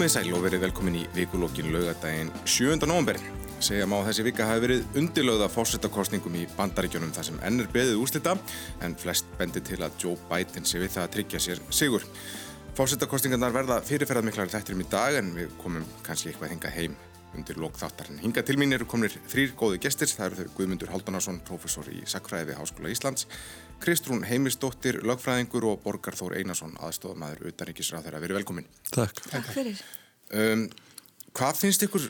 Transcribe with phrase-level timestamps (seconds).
[0.00, 2.86] Komið sæl og verið velkomin í vikulókin laugadaginn 7.
[2.88, 3.18] november.
[3.60, 8.00] Segja má að þessi vika hafi verið undilögða fórsettakostningum í bandaríkjónum þar sem ennur beðið
[8.00, 8.32] úslita
[8.80, 12.08] en flest bendi til að Joe Biden sé við það að tryggja sér sigur.
[12.80, 16.96] Fórsettakostningarnar verða fyrirferðarmiklar þættirum í dag en við komum kannski eitthvað hinga heim
[17.36, 18.24] undir lókþáttarinn.
[18.24, 20.08] Hinga til mín eru komnir þrýr góði gestir.
[20.08, 23.28] Það eru þau Guðmundur Haldunarsson, professor í Sakfræði við Háskóla Íslands,
[23.80, 28.22] Kristrún Heimisdóttir, lögfræðingur og Borgarþór Einarsson, aðstofamæður utanríkisráð þeirra.
[28.22, 28.68] Verið velkomin.
[28.92, 29.22] Takk.
[29.32, 29.82] Takk fyrir.
[30.30, 30.66] Um,
[31.36, 32.06] hvað finnst ykkur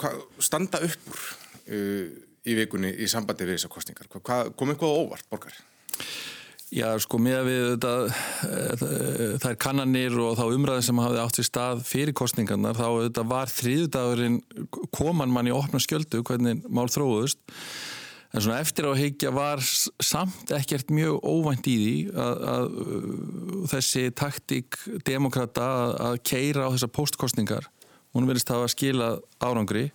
[0.00, 4.10] hvað, standa upp úr uh, í vikunni í sambandi við þessar kostningar?
[4.12, 5.58] Hvað, kom eitthvað óvart, Borgar?
[6.72, 7.90] Já, sko, með við þetta,
[9.42, 13.24] það er kannanir og þá umræðin sem hafði átt í stað fyrir kostningarnar, þá þetta
[13.28, 14.38] var þrýðudagurinn
[14.96, 17.44] koman mann í opna skjöldu hvernig mál þróðust
[18.32, 22.76] en svona eftir á heikja var samt ekkert mjög óvænt í því að, að
[23.74, 27.68] þessi taktík demokrata að, að keira á þessar postkostningar
[28.12, 29.86] hún að hafa skilað árangri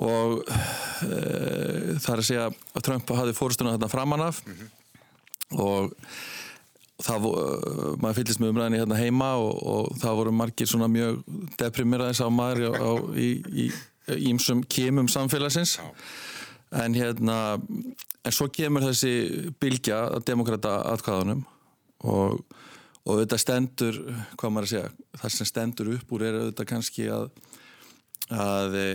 [0.00, 4.76] og e, það er að segja að Trump hafi fórstuna þarna framanaf mm -hmm
[5.58, 5.90] og
[7.02, 7.28] það,
[8.00, 11.22] maður fyllist með umræðinni hérna heima og, og það voru margir svona mjög
[11.60, 13.70] deprimeraðis á maður á, í, í
[14.30, 15.86] ímsum kemum samfélagsins Já.
[16.70, 17.36] En hérna
[18.24, 21.42] en svo kemur þessi bylgja að demokrata atkvæðunum
[22.06, 22.42] og,
[23.04, 23.98] og þetta stendur
[24.38, 27.30] hvað maður að segja, það sem stendur upp úr er þetta kannski að
[28.30, 28.90] að e,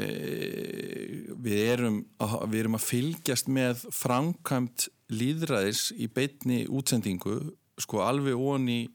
[1.44, 7.36] við erum að, við erum að fylgjast með framkvæmt líðræðis í beitni útsendingu
[7.82, 8.86] sko alveg onni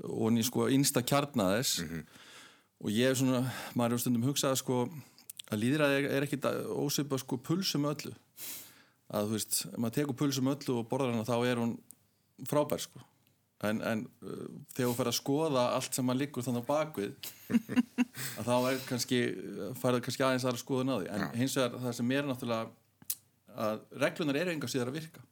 [0.00, 2.04] onni sko einsta kjarnaðis mm -hmm.
[2.80, 3.42] og ég er svona
[3.74, 4.88] maður er um stundum hugsað sko
[5.50, 8.12] að líðræði er ekkit óseipa sko pulsum öllu.
[9.10, 11.72] Að þú veist, ef maður tekur pulsum öllu og borðar hana þá er hún
[12.48, 13.02] frábær sko.
[13.66, 17.10] En, en uh, þegar þú fer að skoða allt sem maður liggur þannig á bakvið
[18.40, 19.18] að þá er kannski
[19.82, 21.10] farið kannski aðeins aðra skoðun á því.
[21.16, 22.70] En hins vegar það sem er náttúrulega
[23.60, 25.26] að reglunar eru enga síðar að virka.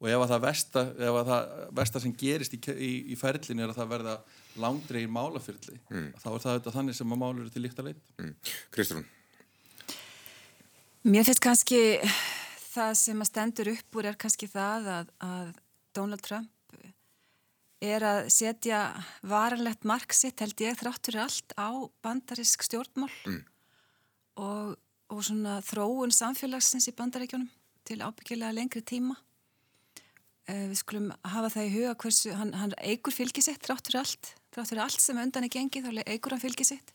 [0.00, 3.72] Og ef að það versta, að það versta sem gerist í, í, í ferlinu er
[3.72, 4.14] að það verða
[4.58, 6.06] langdreið málafyrli mm.
[6.18, 8.32] þá er það auðvitað þannig sem að málur eru til líkt að leita mm.
[8.74, 9.04] Kristrún
[11.08, 11.80] Mér finnst kannski
[12.70, 15.54] það sem að stendur upp úr er kannski það að, að
[15.96, 16.50] Donald Trump
[17.80, 18.82] er að setja
[19.24, 21.72] varanlegt marksitt held ég þráttur allt á
[22.04, 23.40] bandarisk stjórnmál mm.
[24.44, 24.76] og
[25.10, 27.50] og svona þróun samfélagsins í bandarækjunum
[27.88, 29.16] til ábyggilega lengri tíma.
[30.48, 34.32] Uh, við skulum hafa það í huga hversu, hann, hann eigur fylgisitt trátt fyrir allt,
[34.54, 36.94] trátt fyrir allt sem undan er gengið, þá eigur hann fylgisitt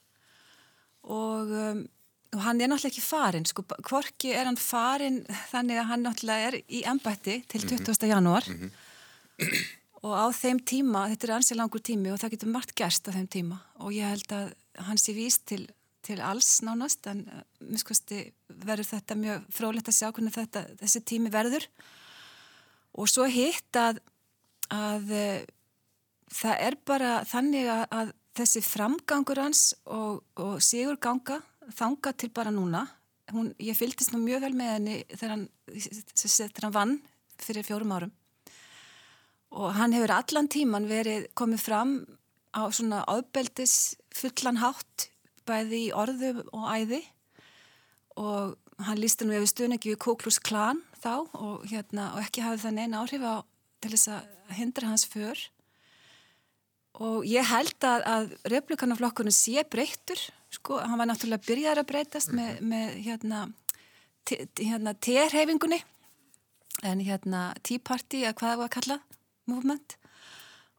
[1.06, 1.84] og, um,
[2.36, 6.52] og hann er náttúrulega ekki farin, sko, hvorki er hann farin þannig að hann náttúrulega
[6.52, 7.80] er í embætti til 20.
[7.80, 8.08] Mm -hmm.
[8.12, 9.66] janúar mm -hmm.
[10.04, 13.16] og á þeim tíma, þetta er ansið langur tími og það getur margt gerst á
[13.16, 15.68] þeim tíma og ég held að hann sé víst til
[16.06, 18.26] til alls nánast en uh,
[18.66, 21.66] verður þetta mjög frólægt að sjá hvernig þetta, þessi tími verður
[22.96, 24.00] og svo hitt að,
[24.70, 25.42] að uh,
[26.30, 31.40] það er bara þannig að, að þessi framgangur hans og, og sigur ganga
[31.74, 32.86] þanga til bara núna.
[33.34, 36.96] Hún, ég fylgist nú mjög vel með henni þegar hann, þegar hann vann
[37.42, 38.14] fyrir fjórum árum.
[39.56, 41.98] Og hann hefur allan tíman verið komið fram
[42.56, 45.10] á svona ábeldis fullan hátt
[45.48, 47.02] bæði í orðu og æði.
[48.20, 48.56] Og
[48.86, 52.78] hann lísti nú yfir stuðningi við Kuklus klan þá og, hérna, og ekki hafði það
[52.80, 53.36] neina áhrif á
[53.84, 55.44] til þess að hindra hans för.
[56.96, 60.22] Og ég held að, að republikanaflokkurinn sé breyttur
[60.56, 63.44] sko, hann var náttúrulega byrjar að breytast með, með hérna,
[64.60, 65.82] hérna terhefingunni
[66.84, 69.00] en hérna Tea Party, að hvað það var að kalla
[69.50, 69.96] movement.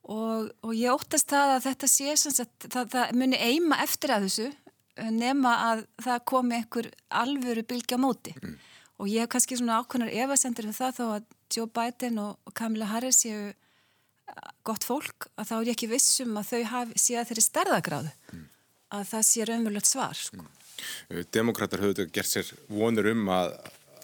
[0.06, 4.28] Og, og ég óttast það að þetta sé að það, það muni eima eftir að
[4.28, 6.90] þessu eh, nema að það komi einhver
[7.22, 8.36] alvöru bylgja móti.
[8.42, 8.56] Mm.
[8.96, 12.86] og ég hef kannski svona ákveðnar evasendur um það þó að Joe Biden og Kamala
[12.88, 17.18] Harris séu eh, gott fólk að þá er ég ekki vissum að þau hafi, sé
[17.18, 18.46] að þeirri stærðagráðu mm.
[18.94, 20.42] Að það sé raunverulegt svar sko.
[20.42, 21.24] mm.
[21.32, 23.56] Demokrater höfðu gert sér vonur um að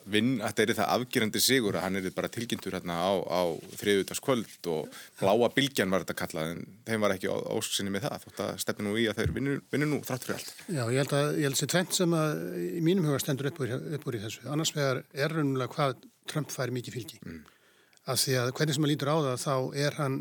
[0.08, 3.43] vinn að þetta er það afgerandi sigur að hann er bara tilkynntur hérna á, á
[3.79, 8.43] þriðutaskvöld og bláa bylgjan var þetta kallað en þeim var ekki ósksinni með það þótt
[8.46, 10.52] að stefni nú í að þeir vinnu nú þrátt fyrir allt.
[10.67, 13.50] Já, ég held að, ég held að þessi tvent sem að í mínum huga stendur
[13.52, 17.23] upp úr, upp úr í þessu, annars vegar er raunulega hvað Trump fær mikið fylgi
[17.23, 17.43] mm.
[18.10, 19.54] Að því að hvernig sem maður lítur á það þá
[19.84, 20.16] er hann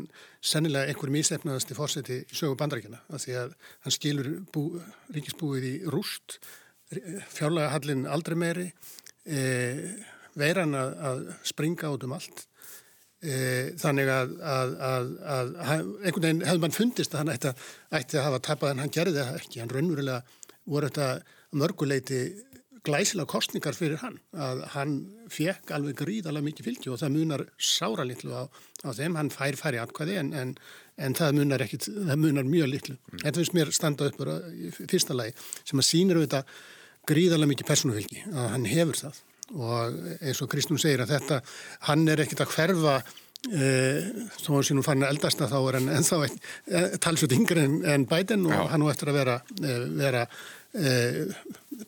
[0.52, 3.56] sennilega einhver mísefnaðasti fórseti í sögu bandaríkjana að því að
[3.86, 4.62] hann skilur bú,
[5.16, 6.38] ríkisbúið í rúst
[7.32, 8.68] fjárlega hallin aldrei meiri
[9.26, 9.42] e,
[10.38, 12.46] veiran að, að springa út um allt
[13.22, 13.34] E,
[13.78, 15.50] þannig að, að, að
[16.02, 17.52] einhvern veginn hefði mann fundist að hann ætti,
[17.94, 19.60] ætti að hafa tapað en hann gerði það ekki.
[19.62, 20.16] Hann raunverulega
[20.72, 22.18] voru þetta mörguleiti
[22.86, 24.94] glæsilega kostningar fyrir hann að hann
[25.30, 28.42] fekk alveg gríðalega mikið fylgi og það munar sára litlu á,
[28.82, 30.54] á þeim, hann fær færi atkvæði en, en,
[30.98, 32.96] en það munar, ekkit, það munar mjög litlu.
[32.98, 33.24] Mm.
[33.24, 36.56] Þetta finnst mér standa upp í fyrsta lagi sem að sínir auðvitað
[37.08, 41.42] gríðalega mikið persónufylgi að hann hefur það og eins og Kristnum segir að þetta,
[41.88, 42.94] hann er ekkit að hverfa
[43.50, 43.66] e,
[44.38, 47.74] þó að sínum fann að eldast að þá er hann ennþá e, talsveit yngre en,
[47.94, 48.62] en bæten og Já.
[48.72, 50.22] hann á eftir að vera, e, vera
[50.72, 50.94] e,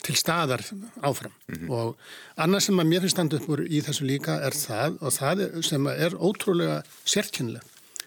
[0.04, 0.64] til staðar
[1.02, 1.70] áfram mm -hmm.
[1.70, 1.96] og
[2.36, 5.62] annað sem að mér finnst standa upp úr í þessu líka er það og það
[5.62, 7.62] sem er ótrúlega sérkynlega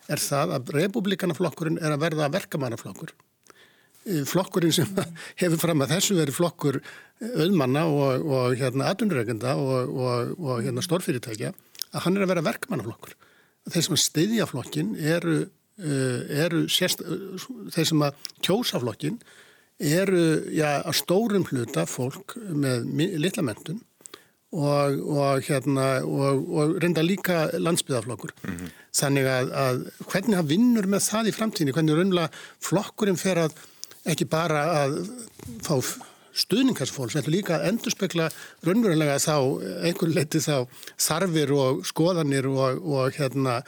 [0.08, 3.14] er það að republikanaflokkurinn er að verða verkamannaflokkur
[4.26, 4.88] flokkurinn sem
[5.42, 6.82] hefur fram að þessu verið flokkur
[7.22, 11.54] auðmanna og, og hérna aðunregenda og, og, og hérna stórfyrirtækja
[11.92, 13.16] að hann er að vera verkmannaflokkur.
[13.68, 15.38] Þeir sem að steyðja flokkin eru,
[15.82, 19.20] uh, eru sérst, uh, þeir sem að kjósa flokkin
[19.80, 22.90] eru já, að stórum hluta fólk með
[23.22, 23.82] litla mentun
[24.58, 28.32] og hérna og reynda líka landsbyðaflokkur.
[28.44, 28.70] Mm -hmm.
[28.94, 32.30] Þannig að, að hvernig það vinnur með það í framtíðinni, hvernig raunlega
[32.60, 33.52] flokkurinn fer að
[34.06, 35.10] ekki bara að
[35.62, 35.76] fá
[36.38, 38.30] stuðningarsfólks, þetta líka að endurspegla
[38.66, 39.38] raunverulega þá
[39.88, 43.64] einhverju leiti þá þarfir og skoðanir og, og hérna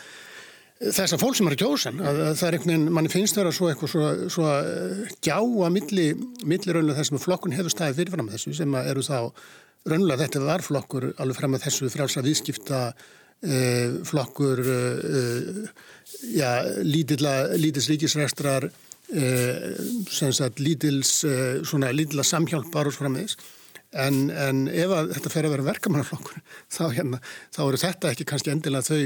[0.80, 3.54] þess að fólk sem er að kjósa að það er einhvern veginn, manni finnst vera
[3.56, 6.10] svo eitthvað svo, svo eh, gjá að milli,
[6.48, 9.18] milli raunlega þessum flokkun hefur staðið fyrirfram þessu sem eru þá
[9.90, 12.84] raunlega þetta var flokkur alveg fram að þessu frálsa viðskipta
[13.44, 15.66] eh, flokkur eh,
[16.36, 16.52] já,
[16.84, 18.70] lítils ríkisræstrar
[19.10, 19.74] Eh,
[20.06, 23.48] sem sagt lítils eh, svona lítila samhjálpar og svona með þess
[23.98, 26.36] en, en ef þetta fer að vera verkamannaflokkur
[26.76, 27.18] þá, hérna,
[27.50, 29.00] þá eru þetta ekki kannski endilega þau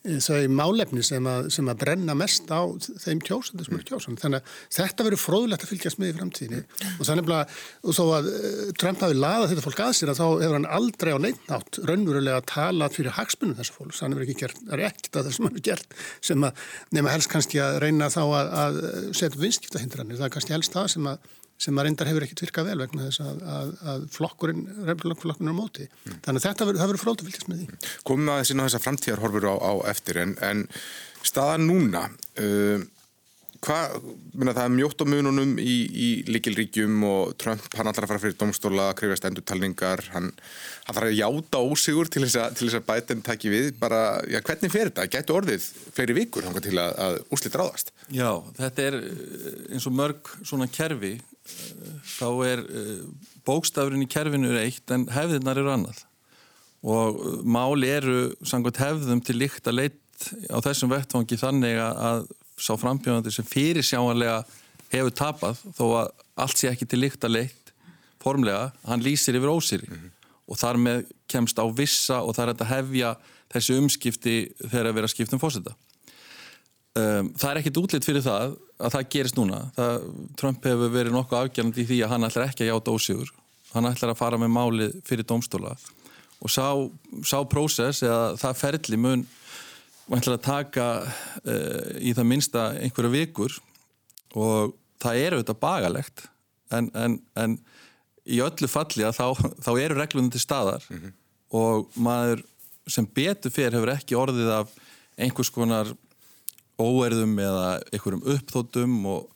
[0.00, 2.64] þau málefni sem að, sem að brenna mest á
[3.02, 4.22] þeim kjósandi sem eru kjósandi.
[4.22, 6.60] Þannig að þetta verður fróðlegt að fylgjast með í framtíðinni
[6.94, 7.58] og þannig að
[7.98, 11.12] þó að eh, Trump hafi laðað þetta fólk að sér að þá hefur hann aldrei
[11.12, 13.92] á neittnátt raunverulega talað fyrir hagsmunum þessu fólk.
[13.98, 15.98] Þannig að það er ekkert að það sem hann hefur gert
[16.30, 16.64] sem að
[16.96, 18.80] nema helst kannski að reyna þá að, að
[19.20, 20.16] setja vinskiptahindranir.
[20.16, 21.28] Það er kannski helst það sem að
[21.60, 25.56] sem að reyndar hefur ekkert virkað vel vegna þess að, að, að flokkurinn, reyndurlokkurinn er
[25.56, 25.88] á móti.
[25.90, 26.20] Mm.
[26.24, 27.90] Þannig að þetta verður frólt að fylgjast með því.
[28.08, 30.64] Komum að þessi ná þessar framtíðarhorfur á, á eftir en, en
[31.26, 32.06] staðan núna,
[32.40, 32.86] uh,
[33.64, 33.96] hvað,
[34.40, 38.38] það er mjótt á mununum í, í likilríkjum og Trump, hann ætlar að fara fyrir
[38.40, 40.30] domstóla, krifjast endurtalningar, hann,
[40.86, 44.72] hann þarf að játa ósigur til þess að, að bætinn taki við, bara, já hvernig
[44.72, 45.08] fer þetta?
[45.12, 47.92] Gætu orðið fleiri vikur til að, að úslit ráðast?
[48.08, 51.18] Já, þetta er eh, eins og mörg svona kerfi
[52.16, 53.00] þá er eh,
[53.46, 56.04] bókstafurinn í kerfinu er eitt en hefðirnar eru annað
[56.80, 59.98] og eh, máli eru samkvæmt hefðum til líkt að leitt
[60.52, 62.26] á þessum vettfangi þannig að
[62.60, 64.42] sá frambjóðandi sem fyrir sjáanlega
[64.92, 66.08] hefur tapað þó að
[66.44, 67.74] allt sé ekki til líkt að leitt
[68.20, 70.10] formlega, hann lýsir yfir ósýri mm -hmm.
[70.46, 73.16] og þar með kemst á vissa og það er að hefja
[73.50, 75.74] þessi umskipti þegar að vera skipt um fósita
[76.98, 79.60] Um, það er ekkit útlitt fyrir það að það gerist núna.
[79.76, 80.06] Það,
[80.40, 83.30] Trump hefur verið nokkuð afgjörnandi í því að hann ætlar ekki að játa ósigur.
[83.70, 85.76] Hann ætlar að fara með málið fyrir domstóla
[86.40, 86.66] og sá,
[87.22, 89.22] sá prósess eða það ferli mun
[90.18, 93.56] ætlar að taka uh, í það minsta einhverju vikur
[94.38, 96.24] og það eru þetta bagalegt
[96.74, 97.56] en, en, en
[98.30, 99.26] í öllu falli að þá,
[99.64, 101.18] þá eru reglunum til staðar mm -hmm.
[101.60, 102.44] og maður
[102.90, 104.72] sem betur fyrir hefur ekki orðið af
[105.20, 105.92] einhvers konar
[106.80, 109.28] óerðum eða einhverjum uppþótum og,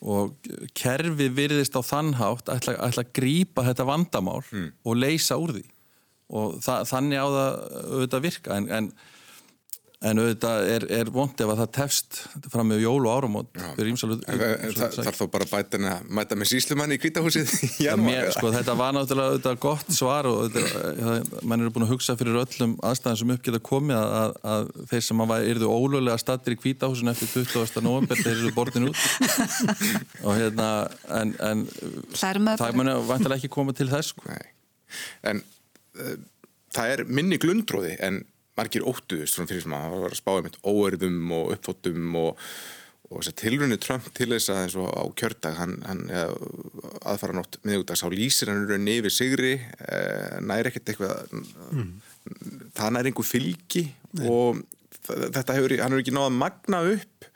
[0.00, 0.48] og
[0.78, 4.70] kerfi virðist á þannhátt ætla, ætla að grípa þetta vandamál mm.
[4.84, 5.64] og leysa úr því
[6.28, 7.52] og það, þannig á það
[7.88, 8.90] auðvitað virka en, en
[9.98, 12.18] En auðvitað er, er vond ef að það tefst
[12.52, 18.52] fram með jól og áramót Þar þó bara bæta mæta með síslumann í kvítahúsið sko,
[18.54, 20.54] Þetta var náttúrulega gott svar og
[21.42, 25.24] mann eru búin að hugsa fyrir öllum aðstæðan sem uppgeta komið að, að þeir sem
[25.40, 27.82] erðu ólöglega stattir í kvítahúsin eftir 20.
[27.82, 29.04] november þeir eru bortin út.
[30.28, 30.70] Og hérna
[31.18, 31.66] en, en
[32.14, 34.30] það muni vantilega ekki koma til þess sko.
[35.26, 35.42] En
[35.98, 36.18] uh,
[36.70, 38.22] það er minni glundróði en
[38.58, 42.48] margir óttuðust svona fyrir sem að það var að spája mitt óerðum og uppfóttum og,
[43.08, 46.02] og þess að tilrunni Trump til þess að eins og á kjördag hann, hann
[47.08, 51.94] aðfara nótt miðugdags á lýsir hann eru nefið sigri eh, næri ekkert eitthvað mm.
[52.76, 53.86] það næri einhver fylgi
[54.18, 54.26] Nei.
[54.28, 54.62] og
[55.08, 57.28] þetta hefur, hann hefur ekki náða magna upp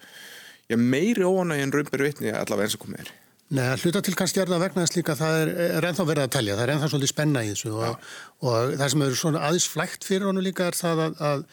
[0.68, 3.18] já, meiri óanægi en raunberi vitni allavega eins og komið er
[3.52, 6.32] Nei, hluta til kannski er það vegna þess líka það er, er ennþá verið að
[6.38, 8.10] telja, það er ennþá svolítið spenna í þessu og,
[8.48, 11.46] og það sem eru svona aðeins flægt fyrir honum líka er það að, að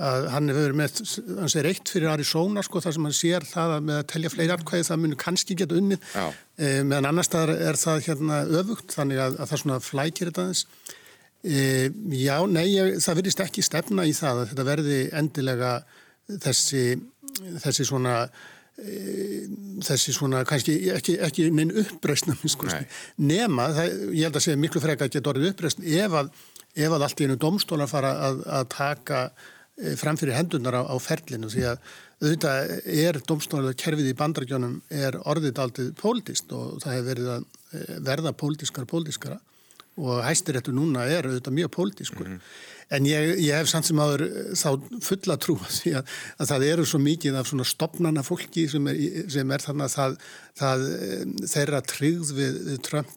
[0.00, 1.00] að hann hefur með,
[1.40, 4.32] hann segir eitt fyrir Arizona sko þar sem hann sér það að með að telja
[4.32, 6.06] fleiri atkvæði það munir kannski geta unnið.
[6.56, 10.46] E, meðan annar staðar er það hérna öfugt þannig að, að það svona flækir þetta
[10.46, 10.62] aðeins.
[11.40, 11.60] E,
[12.20, 15.74] Já, nei, ég, það virðist ekki stefna í það að þetta verði endilega
[16.46, 16.86] þessi,
[17.66, 18.16] þessi svona
[19.84, 22.38] þessi svona kannski ekki, ekki neinn uppreysnum
[23.16, 26.34] nema, það, ég held að segja miklu freka að geta orðið uppreysn ef að,
[26.74, 29.22] ef að allt í einu domstólar fara að, að taka
[29.80, 31.48] Eh, framfyrir hendunar á, á ferlinu.
[31.48, 31.78] Því að
[32.20, 37.46] auðvitað er domstónulega kerfið í bandargjónum er orðið aldrei pólitist og það hefur verið að
[37.46, 39.38] eh, verða pólitískara pólitískara.
[40.00, 42.28] Og hæstiréttu núna er auðvitað mjög pólitískur.
[42.28, 42.79] Mm -hmm.
[42.96, 46.86] En ég, ég hef samt sem áður eh, þá fulla trú að, að það eru
[46.88, 49.00] svo mikið af svona stopnana fólki sem er,
[49.32, 50.18] sem er þannig að það,
[50.60, 50.84] það
[51.54, 53.16] þeirra tryggð við, við Trump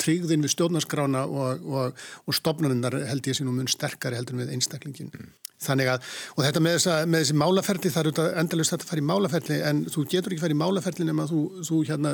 [0.00, 4.54] tryggðin við stjórnarskrána og, og, og stopnaninnar held ég sem nú mun sterkari heldur við
[4.54, 5.30] einstaklingin mm.
[5.60, 6.04] Þannig að,
[6.38, 9.58] og þetta með, þessa, með þessi málaferli, það eru endalust að þetta fara í málaferli
[9.68, 12.12] en þú getur ekki fara í málaferli nema að þú, þú hérna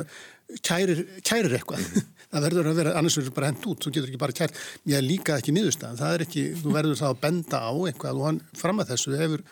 [0.63, 1.81] kærir, kærir eitthvað.
[1.81, 2.13] Mm -hmm.
[2.31, 4.59] það verður að vera, annars verður bara hend út, þú getur ekki bara kært.
[4.85, 8.27] Ég líka ekki nýðustaf, það er ekki, þú verður þá að benda á eitthvað og
[8.27, 9.43] hann fram að þessu hefur,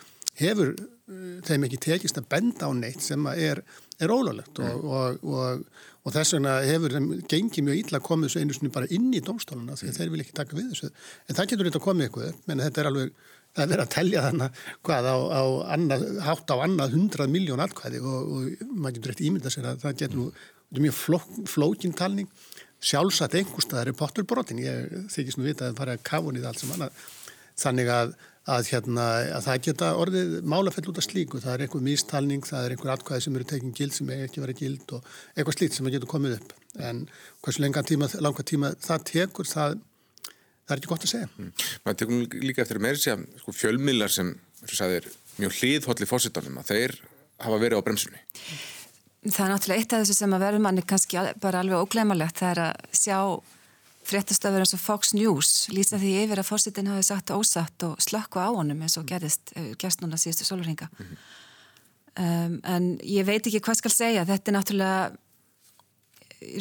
[0.41, 3.63] hefur uh, þeim ekki tekist að benda á neitt sem er,
[3.99, 4.65] er ólálegt mm.
[4.65, 5.63] og, og, og,
[6.03, 9.13] og þess vegna hefur þeim gengið mjög illa að koma þessu einu snið bara inn
[9.13, 9.99] í domstóluna því að mm.
[9.99, 10.91] þeir vil ekki taka við þessu.
[11.29, 13.15] En það getur eitthvað komið eitthvað, menn þetta er alveg
[13.55, 15.43] það er verið að telja þannig hvað á, á
[15.75, 19.85] annað, hátt á annað hundrað miljón allkvæði og, og maður getur eftir ímynda sér að
[19.85, 20.41] það getur
[20.77, 22.29] nú mjög fló, flókin talning
[22.85, 26.73] sjálfsagt einhverstaðar er potturbrotin ég þykist nú vita að fara að kafunni það allt sem
[26.75, 27.03] annað
[27.55, 28.13] þannig að,
[28.51, 32.67] að, hérna, að það geta orðið málafell út af slíku, það er einhver mistalning það
[32.67, 35.91] er einhver allkvæði sem eru tekinn gild sem ekki verið gild og eitthvað slít sem
[35.95, 37.05] getur komið upp en
[37.45, 39.79] hversu langa tíma, langa tíma það tekur það
[40.65, 41.31] það er ekki gott að segja.
[41.37, 41.51] Mm.
[41.85, 44.31] Maður tekum líka eftir að meira að sko, fjölmiðlar sem
[44.65, 46.95] sagðir, mjög hlýðhólli fórsettanum að þeir
[47.45, 48.21] hafa verið á bremsunni.
[49.25, 52.51] Það er náttúrulega eitt af þessu sem að verður manni kannski bara alveg óglemalegt það
[52.51, 53.19] er að sjá
[54.05, 58.37] fréttastöfur eins og Fox News lýsa því yfir að fórsettin hafi sagt ósatt og slökku
[58.37, 60.87] á honum eins og gerist, eh, gerst núna síðustu solurhinga.
[60.91, 61.17] Mm -hmm.
[62.23, 65.17] um, en ég veit ekki hvað skal segja, þetta er náttúrulega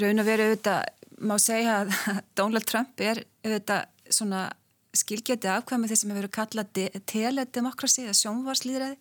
[0.01, 0.85] raun og veru auðvitað
[1.21, 1.89] má segja að
[2.39, 4.53] Donald Trump er auðvitað svona
[4.95, 8.97] skilgjandi afkvæmi þeir sem hefur verið kallað teledemokrasi eða sjónvarslýðræði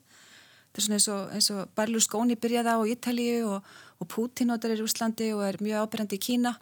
[0.74, 4.74] þetta er svona eins og, eins og Berlusconi byrjaði á Ítalíu og, og Putin notar
[4.74, 6.56] í Úslandi og er mjög ábyrgandi í Kína.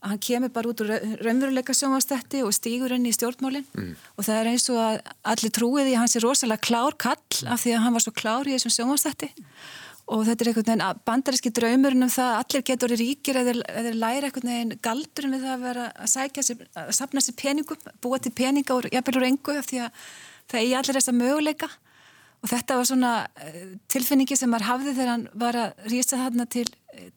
[0.00, 3.90] Að hann kemur bara út úr raunveruleika sjónvarstætti og stýgur henni í stjórnmálinn mm.
[4.16, 4.94] og það er eins og að
[5.28, 8.48] allir trúið í hans er rosalega klár kall af því að hann var svo klár
[8.48, 9.28] í þessum sjónvarstætti
[10.08, 13.92] og þetta er einhvern veginn bandaríski draumurinn um það að allir getur ríkir eða, eða
[14.00, 17.86] læra einhvern veginn galdurinn við það að vera að sækja sér, að sapna sér peningum,
[18.00, 20.02] búa til peninga og jafnvel úr engu af því að
[20.48, 21.70] það er allir þessa möguleika
[22.40, 23.12] og þetta var svona
[23.44, 26.66] eh, tilfinningi sem maður hafði þegar hann var að rýsa þarna til,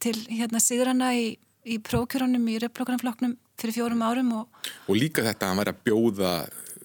[0.03, 1.29] til hérna Sigrana í,
[1.63, 5.81] í prókjörunum í röpplokkanfloknum fyrir fjórum árum og, og líka þetta að hann var að
[5.87, 6.33] bjóða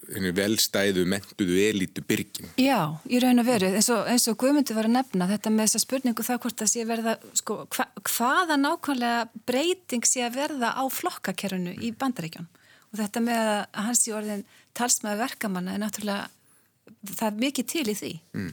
[0.09, 2.49] velstæðu, mentuðu, elítu byrgin.
[2.57, 5.67] Já, í raun og veru eins og, eins og Guðmundur var að nefna þetta með
[5.67, 10.73] þessa spurningu það hvort það sé verða sko, hva, hvaða nákvæmlega breyting sé að verða
[10.73, 12.49] á flokkakerfinu í bandaríkjum
[12.89, 14.45] og þetta með að hans í orðin
[14.77, 16.29] talsmaði verkamanna er náttúrulega
[17.07, 18.51] það er mikið til í því mm.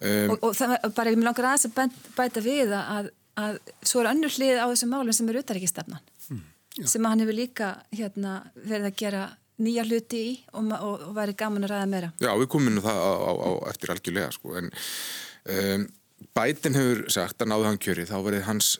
[0.00, 4.12] um, og, og það bara ég langar aðeins að bæta við að, að svo er
[4.12, 6.44] önnur hlið á þessum málum sem eru utaríkistefnan mm,
[6.82, 9.26] sem hann hefur líka hérna, verið að gera
[9.62, 12.10] nýja hluti í og, og, og væri gaman að ræða meira.
[12.20, 14.72] Já, við komum nú það á, á, á eftir algjörlega sko, en
[15.52, 15.86] um,
[16.36, 18.74] Bætin hefur sagt að náðu hann kjöri, þá verið hans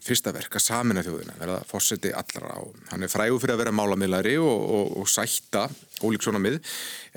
[0.00, 2.60] fyrsta verk að samina þjóðina, verða fórseti allara á.
[2.92, 5.66] Hann er frægur fyrir að vera málamilari og, og sætta
[6.02, 6.60] ólík svona mið,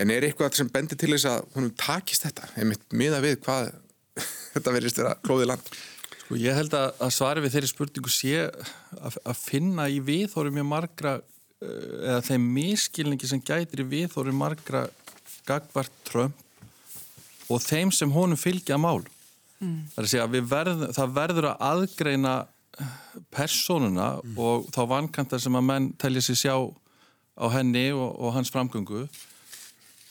[0.01, 3.71] en er eitthvað sem bendir til þess að húnum takist þetta, einmitt miða við hvað
[4.55, 5.71] þetta verist vera klóðið land?
[6.25, 10.27] Sko ég held að, að svari við þeirri spurningu sé að, að finna í við
[10.33, 11.17] þóru mjög margra
[11.63, 14.85] Eh, eða þeim miskilningi sem gætir í viðhóri margra
[15.47, 16.41] gagvart Trump
[17.47, 19.05] og þeim sem honum fylgja mál
[19.61, 19.93] mm.
[19.93, 22.33] það er að segja verð, það verður að aðgreina
[23.33, 24.35] personuna mm.
[24.41, 26.55] og þá vankantar sem að menn telja sér sjá
[27.35, 29.05] á henni og, og hans framgöngu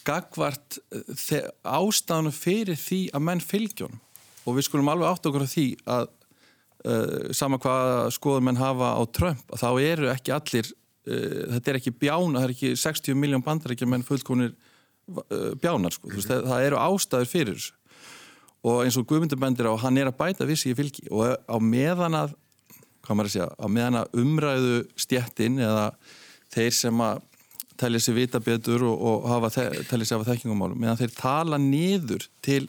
[0.04, 4.00] gagvart eh, ástafnu fyrir því að menn fylgjónum
[4.44, 6.08] og við skulum alveg átt okkur á því að
[6.84, 11.78] uh, sama hvað skoður menn hafa á Trump þá eru ekki allir uh, þetta er
[11.80, 16.28] ekki bjána, það er ekki 60 miljón bandarækjum en fullkonir uh, bjánar sko, mm -hmm.
[16.28, 17.72] það, það eru ástæður fyrir þessu
[18.64, 21.56] og eins og Guðmundur bendir á, hann er að bæta vissi í fylgi og á
[21.60, 22.36] meðan að
[23.04, 25.86] hvað maður að segja, á meðan að umræðu stjættin eða
[26.54, 27.22] þeir sem að
[27.80, 29.50] telja sér vita betur og, og hafa,
[29.90, 32.62] telja sér hafa þekkingumálum meðan þeir tala niður til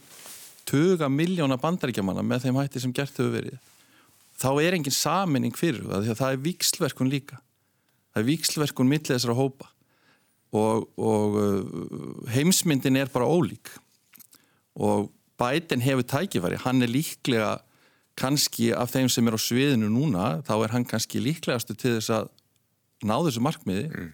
[0.66, 3.62] tuga miljóna bandaríkjamanna með þeim hætti sem gert hefur verið
[4.40, 7.40] þá er engin saminning fyrir það því að það er vikslverkun líka.
[8.12, 9.70] Það er vikslverkun millið þessara hópa
[10.56, 13.72] og, og uh, heimsmyndin er bara ólík.
[14.76, 17.58] Og Biden hefur tækifæri, hann er líklega
[18.20, 22.14] kannski af þeim sem er á sviðinu núna, þá er hann kannski líklegastu til þess
[22.16, 22.30] að
[23.06, 24.12] ná þessu markmiði mm.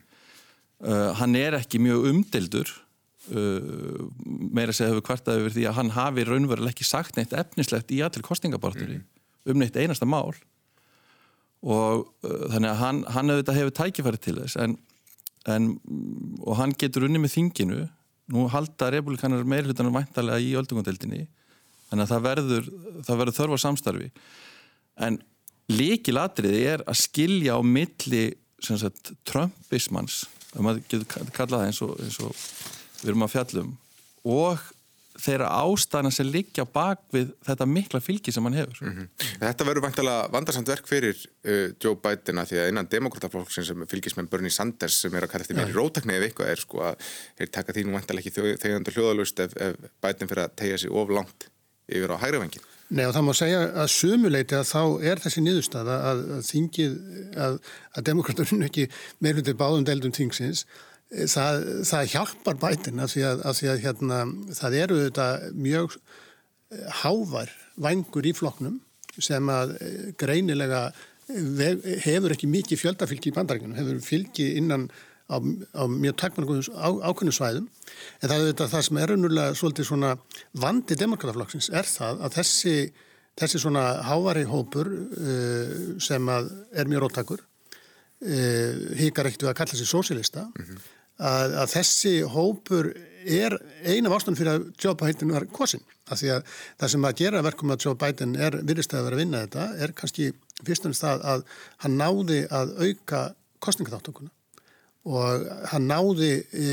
[0.88, 2.72] uh, hann er ekki mjög umdeldur
[3.36, 7.94] uh, meira segja hefur kvartað yfir því að hann hafi raunveruleg ekki sagt neitt efnislegt
[7.94, 9.08] í allir kostningaborturi mm.
[9.54, 10.34] um neitt einasta mál
[11.62, 14.78] og uh, þannig að hann, hann hefur tækifæri til þess en,
[15.46, 15.76] en,
[16.42, 17.86] og hann getur unni með þinginu
[18.32, 21.28] nú halda republikanar meirhlutanum væntalega í öldungundeldinni
[21.92, 22.70] þannig að það verður,
[23.08, 24.10] það verður þörfa samstarfi
[25.08, 25.22] en
[25.72, 28.26] líkilatriði er að skilja á milli
[28.62, 32.46] sagt, Trumpismans það maður getur kallað það eins og, eins og
[33.02, 33.74] við erum að fjallum
[34.32, 34.70] og
[35.22, 38.80] þeirra ástæðan sem liggja bak við þetta mikla fylgi sem hann hefur.
[38.82, 39.28] Mm -hmm.
[39.42, 43.86] Þetta verður vantilega vandarsamt verk fyrir uh, Joe Biden að því að innan demokrataflokksinn sem
[43.92, 46.84] fylgismenn Bernie Sanders sem er að kalla þetta mér í rótakni eða eitthvað er sko
[46.90, 50.78] að þeir taka því nú vantilega ekki þegar hljóðalust ef, ef Biden fyrir að tegja
[50.78, 51.51] sig of langt
[51.92, 52.68] yfir á hægri vengin.
[52.92, 54.82] Nei og það má segja að sumuleiti að þá
[55.12, 56.96] er þessi niðurstaða að, að þingið
[57.46, 57.60] að,
[57.96, 58.88] að demokraterinn ekki
[59.24, 60.66] meirhundir báðum deildum þingsins
[61.12, 64.20] það, það hjálpar bætin að því að, að, því hérna,
[64.58, 65.28] það eru þetta
[65.68, 68.80] mjög eh, hávar vangur í floknum
[69.20, 70.90] sem að eh, greinilega
[72.04, 74.90] hefur ekki mikið fjöldafylgi í bandaríkunum, hefur fylgi innan
[75.32, 77.70] á, á mjög takmarkum ákveðnum svæðum
[78.22, 80.12] en það er þetta það sem er unnulega svolítið svona
[80.66, 82.76] vandi demokrataflokksins er það að þessi,
[83.40, 89.80] þessi svona hávari hópur uh, sem er mjög róttakur uh, híkar ekkert við að kalla
[89.80, 90.90] sig sósilista mm -hmm
[91.22, 92.92] að, að þessi hópur
[93.22, 95.84] er eina af ástæðan fyrir að Joe Biden var kosin.
[96.10, 99.18] Að því að það sem að gera verkum að Joe Biden er virðistæði að vera
[99.18, 100.30] að vinna þetta er kannski
[100.66, 101.46] fyrst og nýst það að
[101.86, 103.24] hann náði að auka
[103.62, 104.34] kostningaþáttökuna
[105.10, 106.66] og hann náði e,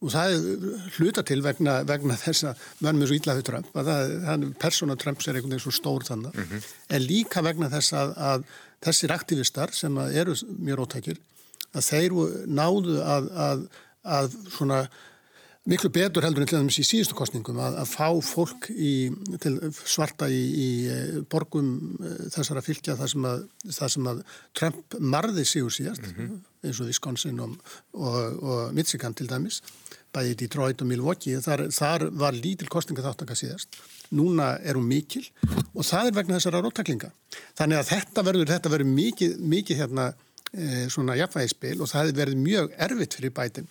[0.00, 3.90] og það er hluta til vegna, vegna þess að verðum við svo íllaði Trump að
[3.90, 6.70] það, persóna Trumps er einhvern veginn svo stór þannig mm -hmm.
[6.96, 8.46] en líka vegna þess að, að
[8.80, 11.20] þessir aktivistar sem eru mjög ótækir
[11.74, 13.66] að þeir náðu að, að,
[14.02, 14.80] að svona
[15.68, 19.10] miklu betur heldur en til dæmis í síðustu kostningum að, að fá fólk í,
[19.84, 23.28] svarta í, í eh, borgum eh, þessara fylgja þar sem,
[23.68, 24.22] þar sem að
[24.56, 26.40] Trump marði sigur síðast mm -hmm.
[26.64, 27.56] eins og Wisconsin og,
[27.92, 29.60] og, og Michigan til dæmis
[30.14, 33.78] bæði Detroit og Milwaukee þar, þar var lítil kostninga þáttaka síðast
[34.16, 35.22] núna er hún mikil
[35.74, 37.12] og það er vegna þessara róttaklinga
[37.58, 40.06] þannig að þetta verður, þetta verður mikið, mikið hérna
[40.50, 43.70] e, svona jafnvægisspil og það verið mjög erfitt fyrir bætin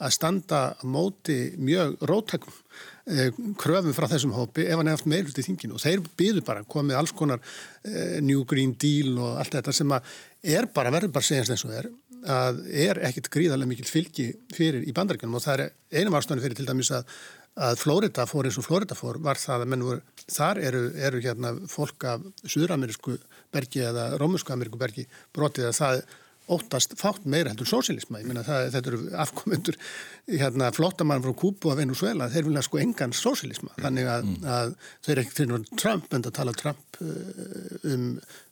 [0.00, 2.54] að standa móti mjög róttakum
[3.04, 5.76] e, kröfum frá þessum hópi ef hann hefði haft meirhult í þinginu.
[5.76, 9.96] Og þeir byður bara komið alls konar e, New Green Deal og allt þetta sem
[9.96, 10.14] að
[10.56, 14.82] er bara, verður bara segjast eins og er að er ekkit gríðarlega mikil fylgi fyrir
[14.84, 17.06] í bandaríkunum og það er einum ástofni fyrir til dæmis að
[17.58, 21.20] að Flórida fór eins og Flórida fór var það að menn voru, þar eru, eru
[21.24, 23.16] hérna fólk af Suður-Amerísku
[23.52, 26.02] bergi eða Rómusku-Ameríku bergi brotið að það
[26.50, 29.78] óttast fátt meira heldur sósilisma, ég meina það, þetta eru afkomendur
[30.30, 33.84] hérna flottamann frá Kúbu og Venezuela, þeir vilja sko engan sósilisma, mm.
[33.84, 34.48] þannig að, mm.
[34.56, 34.74] að
[35.06, 38.10] þeir er ekki til náttúrulega Trump en að tala Trump uh, um,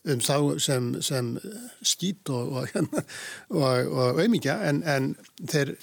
[0.09, 0.37] um þá
[0.69, 1.35] sem, sem
[1.83, 3.05] skít og, og, hérna,
[3.55, 5.13] og, og auðmíkja en, en
[5.45, 5.77] þeir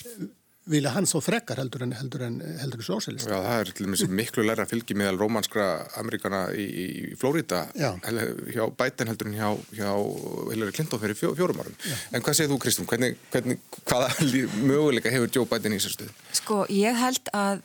[0.70, 3.28] vilja hann þó frekkar heldur en heldur en, heldur en sósélist.
[3.30, 5.66] Já, það er til dæmis miklu læra fylgi meðal rómanskra
[6.02, 6.86] Amerikana í, í
[7.22, 9.92] Flórida hjá Biden heldur en hjá, hjá
[10.50, 11.76] Hillary Clinton fyrir fjó, fjórum árum.
[11.86, 11.96] Já.
[12.18, 12.90] En hvað segir þú Kristún?
[12.90, 14.10] Hvernig, hvernig, hvaða
[14.72, 16.14] möguleika hefur Joe Biden í þessu stuð?
[16.40, 17.62] Sko, ég held að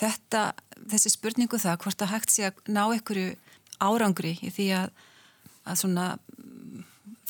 [0.00, 0.46] þetta,
[0.90, 3.36] þessi spurningu það hvort að hægt sé að ná einhverju
[3.82, 5.04] árangri í því að,
[5.70, 6.08] að svona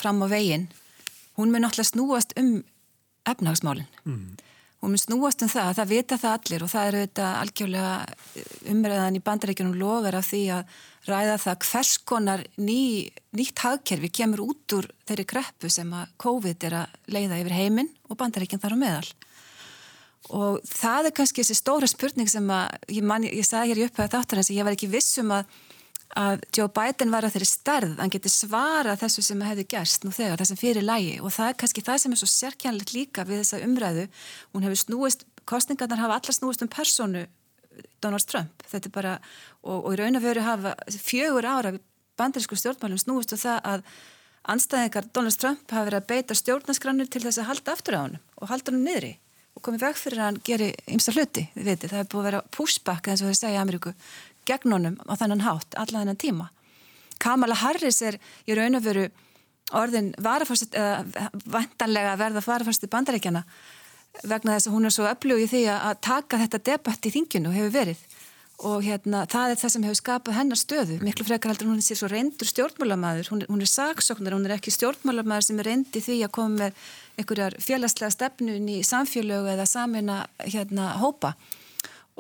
[0.01, 0.65] fram á veginn,
[1.37, 2.63] hún mun náttúrulega snúast um
[3.29, 3.93] efnahagsmálinn.
[4.09, 4.49] Mm
[4.83, 7.92] og mér snúast um það, það vita það allir og það eru þetta algjörlega
[8.73, 12.81] umræðan í bandaríkjunum lofur af því að ræða það hvers konar ný,
[13.38, 17.92] nýtt hagkerfi kemur út úr þeirri greppu sem að COVID er að leiða yfir heiminn
[18.11, 19.12] og bandaríkjum þar á meðal.
[20.35, 23.87] Og það er kannski þessi stóra spurning sem að, ég, man, ég sagði hér í
[23.87, 25.57] upphæðu þáttur en ég var ekki vissum að
[26.18, 30.12] að Joe Biden var að þeirri stærð hann geti svara þessu sem hefði gerst nú
[30.14, 33.42] þegar, þessum fyrir lægi og það er kannski það sem er svo sérkjænlegt líka við
[33.42, 34.09] þessa umræðu.
[34.53, 37.25] Hún hefur snúist, kostningarnar hafa allar snúist um personu
[38.05, 38.66] Donald Trump.
[38.68, 39.14] Þetta er bara,
[39.62, 41.72] og, og í raun og veru hafa fjögur ára
[42.20, 43.87] bandarísku stjórnmálum snúist um það að
[44.53, 48.16] anstæðingar Donald Trump hafa verið að beita stjórnaskrannir til þess að halda aftur á hann
[48.37, 49.12] og halda hann niðri
[49.53, 52.29] og komið veg fyrir að hann geri ymsta hluti, þið veitir, það er búið að
[52.29, 53.92] vera pushback eins og þau segja í Ameríku
[54.48, 56.48] gegn honum á þannan hátt, alla þennan tíma.
[57.22, 59.07] Kamala Harris er í raun og veru
[59.72, 61.05] orðin eða
[61.48, 63.44] vantanlega verða varafórst í bandaríkjana
[64.28, 67.55] vegna þess að hún er svo öflug í því að taka þetta debatt í þinginu
[67.55, 68.02] hefur verið.
[68.68, 70.98] Og hérna það er það sem hefur skapað hennar stöðu.
[71.02, 74.55] Miklu frekar heldur hún er sér svo reyndur stjórnmálamæður hún, hún er saksóknar, hún er
[74.59, 76.85] ekki stjórnmálamæður sem er reyndi því að koma með
[77.18, 81.33] einhverjar félagslega stefnun í samfélögu eða samina hérna hópa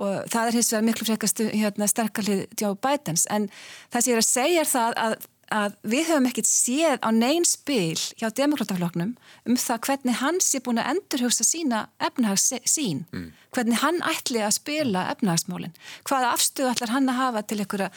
[0.00, 3.50] og það er hins vegar miklu frekar hérna, sterkalið Joe Bidens en
[3.92, 5.20] það sem ég er að segja er það að
[5.52, 9.14] að við höfum ekkert séð á neyn spil hjá demokratafloknum
[9.48, 13.26] um það hvernig hans er búin að endurhugsa sína efnahagssín, mm.
[13.54, 15.74] hvernig hann ætli að spila efnahagsmólinn,
[16.08, 17.90] hvaða afstöðu ætlar hann að hafa til einhverja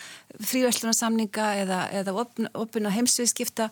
[0.52, 2.18] frívæslunarsamninga eða, eða
[2.54, 3.72] opuna heimsviðskipta,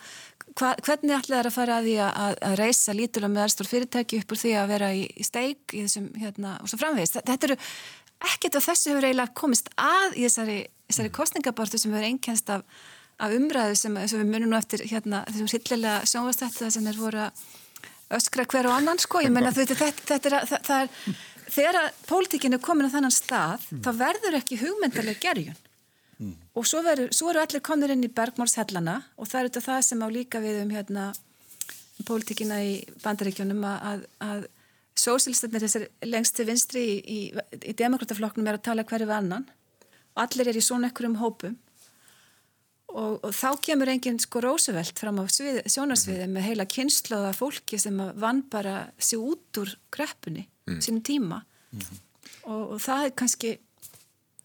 [0.53, 4.19] Hva, hvernig ætla það að fara að því að, að reysa lítil og meðarstór fyrirtæki
[4.21, 7.17] upp úr því að vera í, í steik í þessum, hérna, og svo framvegist.
[7.25, 7.57] Þetta eru
[8.31, 10.59] ekkert af þessu hefur eiginlega komist að í þessari,
[10.89, 12.67] þessari kostningabortu sem hefur einkennst af
[13.21, 17.21] af umræðu sem, sem við munum nú eftir hérna þessum sillilega sjónvastættu sem er voru
[17.27, 17.43] að
[18.17, 21.19] öskra hver og annan sko, ég menna þetta, þetta er, það, það er
[21.53, 23.83] þegar að pólitíkinu er komin á þannan stað mm.
[23.85, 25.59] þá verður ekki hugmyndaleg gerjun
[26.19, 26.33] mm.
[26.57, 29.85] og svo, verður, svo eru allir komnir inn í bergmórshellana og það er þetta það
[29.89, 31.07] sem á líka við um hérna
[32.07, 34.47] pólitíkina í bandaríkjunum að, að
[34.99, 39.45] sósilstarnir þessar lengst til vinstri í, í, í demokrataflokknum er að tala hverju við annan
[40.13, 41.59] og allir er í svona ekkurum hópum
[42.93, 46.33] Og, og þá kemur enginn sko Rósevelt fram á svið, sjónarsviði mm.
[46.35, 50.81] með heila kynnslóða fólki sem vann bara sér út úr greppunni mm.
[50.83, 51.39] sínum tíma
[51.73, 52.01] mm.
[52.51, 53.53] og, og það er kannski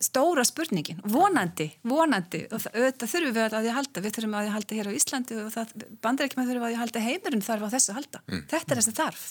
[0.00, 4.38] stóra spurningin, vonandi vonandi, og það, auðvitað þurfum við að því að halda við þurfum
[4.38, 6.82] að því að halda hér á Íslandi og bandar ekki með þurfum að því að
[6.84, 8.44] halda heimurinn þarf á þessu að halda, mm.
[8.54, 9.26] þetta er þess að þarf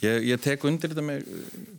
[0.00, 1.26] Ég, ég tek undir þetta með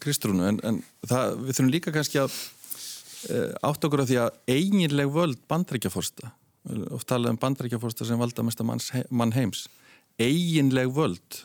[0.03, 4.37] Kristrúnu en, en það, við þurfum líka kannski að uh, átt okkur á því að
[4.51, 6.29] eiginleg völd bandrækjaforsta
[6.69, 8.69] oft talað um bandaríkjafórsta sem valda mest að
[9.09, 9.65] mann heims
[10.21, 11.41] eiginleg völd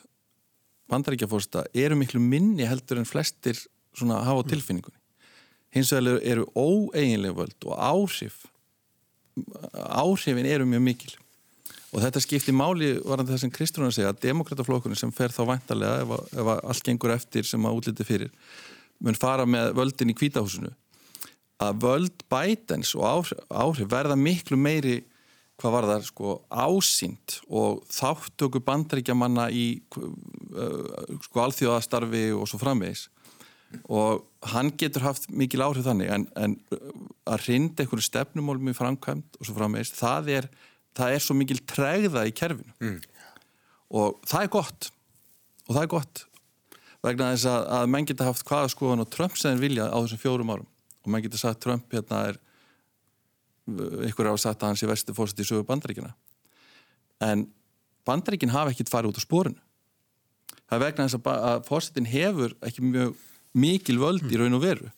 [0.92, 3.58] bandaríkjafórsta eru miklu minni heldur en flestir
[3.96, 4.50] svona hafa á mm.
[4.52, 5.00] tilfinningunni
[5.76, 8.44] hins vegar eru óeiginleg völd og áhrif
[9.72, 11.16] áhrifin eru mjög mikil
[11.92, 16.02] og þetta skiptir máli varðan það sem Kristrúnar segja að demokrataflokkurinn sem fer þá vantarlega
[16.02, 18.32] ef, ef allt gengur eftir sem að útliti fyrir
[19.04, 20.72] mun fara með völdin í kvítahúsinu
[21.62, 25.00] að völd bætens og áhrif, verða miklu meiri
[25.56, 33.06] hvað var það sko ásýnd og þáttöku bandaríkjamanna í uh, sko alþjóðastarfi og svo framvegis.
[33.90, 36.58] Og hann getur haft mikil áhrif þannig en, en
[37.26, 40.50] að rinda einhverju stefnumólum í framkvæmt og svo framvegis það er,
[40.96, 42.72] það er svo mikil tregða í kerfinu.
[42.80, 43.00] Mm.
[43.96, 44.88] og það er gott.
[45.66, 46.24] Og það er gott
[47.06, 50.18] vegna þess að, að menn geta haft hvaða skoðan og Trump sem vilja á þessum
[50.18, 50.70] fjórum árum.
[51.04, 52.40] Og maður getur sagt Trump hérna er
[54.08, 56.12] ykkur á að að hans er versti fórst í sögu bandaríkina
[57.26, 57.48] en
[58.06, 59.62] bandaríkin hafa ekkit farið út á spórinu
[60.66, 63.16] það er vegna þess að fórsetin hefur ekki mjög
[63.56, 64.90] mikil völd í raun og veru.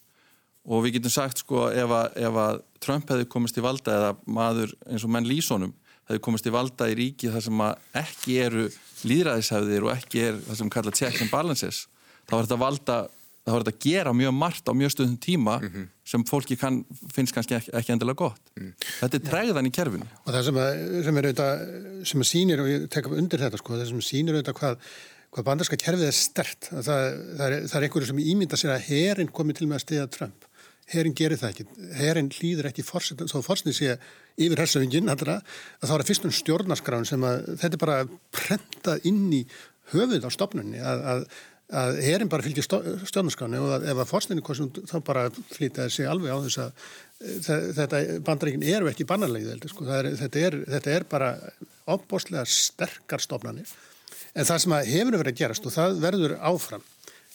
[0.69, 4.11] Og við getum sagt sko ef að, ef að Trump hefði komist í valda eða
[4.29, 5.75] maður eins og menn Lísónum
[6.09, 7.62] hefði komist í valda í ríki þar sem
[8.03, 8.66] ekki eru
[9.09, 11.85] líðræðishefðir og ekki er það sem kalla checks and balances
[12.29, 12.99] þá er þetta valda
[13.49, 15.85] þá er þetta að gera mjög margt á mjög stöðum tíma mm -hmm.
[16.05, 16.81] sem fólki kann,
[17.14, 18.42] finnst kannski ekki, ekki endilega gott.
[18.57, 18.73] Mm.
[19.01, 20.09] Þetta er tregðan í kerfinu.
[20.25, 21.62] Og það sem, að, sem er auðvitað,
[22.11, 24.90] sem að sýnir, og ég tek undir þetta sko, það sem sýnir auðvitað hvað,
[25.33, 26.71] hvað bandarska kerfið er stert.
[26.71, 26.85] Það,
[27.38, 30.11] það, er, það er einhverju sem ímynda sér að herin komi til með að stiða
[30.18, 30.48] Trump.
[30.88, 31.66] Herin gerir það ekki.
[31.98, 33.98] Herin hlýður ekki fórsettin, þó fórsettin sé
[34.38, 35.42] yfir hersöfingin, að
[35.83, 38.01] þá er fyrst um stjórnarskráin sem að þetta er bara
[38.35, 39.44] prentað inn í
[39.92, 41.24] höfuð á stopnunni að, að
[41.68, 46.09] að herin bara fylgir stjórnarskáni og að ef að fórstinni kostum þá bara flýtaði sig
[46.09, 46.87] alveg á þess að
[47.20, 49.85] eh, þetta bandaríkin eru ekki bannarlegið sko.
[49.85, 51.35] þetta, þetta er bara
[51.92, 53.68] opbóstlega sterkar stofnanir
[54.33, 56.88] en það sem hefur verið að gerast og það verður áfram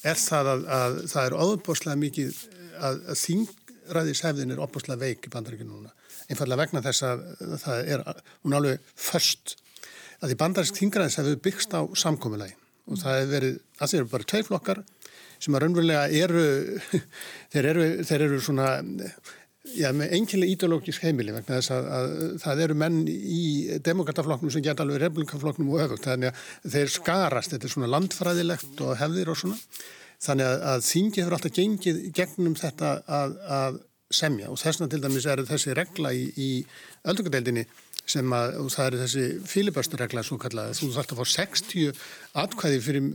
[0.03, 2.41] er það að, að það er opbóstlega mikið
[2.77, 5.93] að, þingræðishefðin er opbóstlega veik í bandaríkinu núna.
[6.29, 7.23] Einfallega vegna þess að
[7.65, 8.05] það er
[8.45, 9.57] hún alveg först
[10.23, 14.43] að því bandarísk þingræðishefðu byggst á samkomiðlægin og það hefur verið, það eru bara tvei
[14.47, 14.83] flokkar
[15.43, 16.43] sem að raunverulega eru
[17.53, 18.67] þeir eru, þeir eru svona
[19.71, 23.43] já, með enginlega ídológisk heimili vegna þess að, að það eru menn í
[23.86, 28.83] demokrataflokknum sem geta alveg republikaflokknum og öfugt, þannig að þeir skarast þetta er svona landfræðilegt
[28.86, 29.59] og hefðir og svona,
[30.23, 33.79] þannig að, að þingi hefur alltaf gengið gegnum þetta að, að
[34.13, 34.51] semja.
[34.51, 36.49] Og þess vegna til dæmis er þessi regla í, í
[37.09, 37.65] öldungadeildinni
[38.09, 42.01] sem að, og það er þessi fílibasturregla svo kallaði, þú þarfst að fá 60
[42.43, 43.05] atkvæði fyrir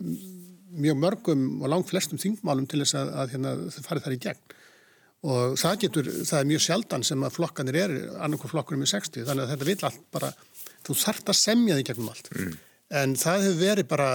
[0.79, 4.57] mjög mörgum og langt flestum þingmálum til þess að, hérna, það fari þar í gegn.
[5.29, 9.27] Og það getur, það er mjög sjaldan sem að flokkanir er, annarko flokkur með 60,
[9.27, 10.31] þannig að þetta vil allt bara,
[10.87, 12.31] þú þarfst að semja því gegnum allt.
[12.37, 12.57] Mm.
[12.89, 14.09] En það hefur verið bara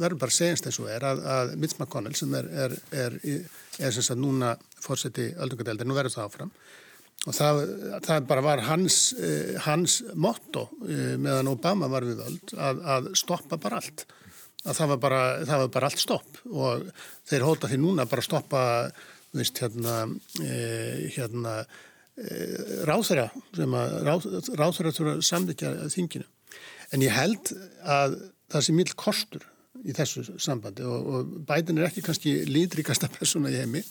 [0.00, 3.18] verður bara segjast eins og er að, að Mitch McConnell sem er, er, er,
[3.78, 6.50] er sem sagt núna fórseti öldungadeldar, nú verður það áfram.
[7.24, 7.60] Og það,
[8.04, 13.08] það bara var hans, eh, hans motto eh, meðan Obama var við völd að, að
[13.16, 14.04] stoppa bara allt.
[14.64, 16.42] Að það var bara, það var bara allt stopp.
[16.50, 16.84] Og
[17.30, 18.62] þeir hóta því núna bara stoppa
[19.34, 20.04] veist, hérna,
[21.14, 21.56] hérna
[22.86, 23.26] ráþæra
[23.56, 26.28] sem að ráþæra þurfa að samleika þinginu
[26.94, 27.52] en ég held
[27.82, 28.20] að
[28.52, 29.44] það sé mild kostur
[29.84, 33.82] í þessu sambandi og, og bætin er ekki kannski lítrikasta persóna í heimi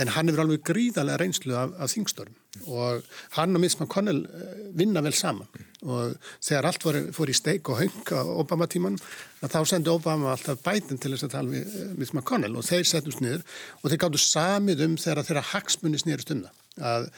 [0.00, 3.02] en hann hefur alveg gríðarlega reynslu af, af þingstörn og
[3.36, 5.48] hann og Mitch McConnell eh, vinna vel saman.
[5.84, 8.96] Og þegar allt var, fór í steik og höng á Obama tíman
[9.42, 12.88] þá sendi Obama alltaf bætin til þess að tala við eh, Mitch McConnell og þeir
[12.88, 13.44] settust niður
[13.82, 17.08] og þeir gáttu samið um þegar þeirra hagsmunni snýrist um það að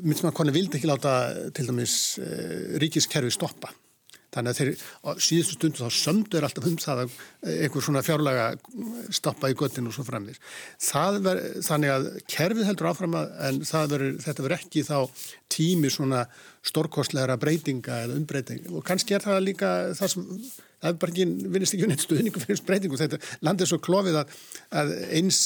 [0.00, 1.14] Mitch McConnell vildi ekki láta
[1.56, 3.74] til dæmis eh, ríkiskerfi stoppa
[4.30, 4.70] Þannig að þeir
[5.02, 7.14] á síðustu stundu þá sömdu er alltaf um það að
[7.56, 8.46] einhver svona fjárlega
[9.16, 10.38] stoppa í göttinu og svo framvis.
[11.24, 14.96] Ver, þannig að kerfið heldur áfram að en ver, þetta verður ekki þá
[15.50, 16.24] tími svona
[16.66, 20.26] stórkostlegra breytinga eða umbreytinga og kannski er það líka það sem,
[20.80, 23.00] það er bara ekki, vinnist ekki unni stuðningu fyrir breytingu.
[23.00, 24.36] Þetta land er svo klofið að,
[24.82, 25.40] að eins,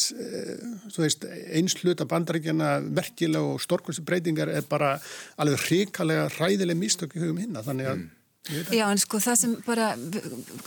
[0.99, 1.25] veist,
[1.57, 4.99] eins hluta bandaríkjana verkilega og stórkostlegra breytingar er bara
[5.41, 7.65] alveg hrikalega ræðileg místök í hugum hinna.
[7.65, 8.13] Þannig að mm
[8.45, 9.93] Já, en sko það sem bara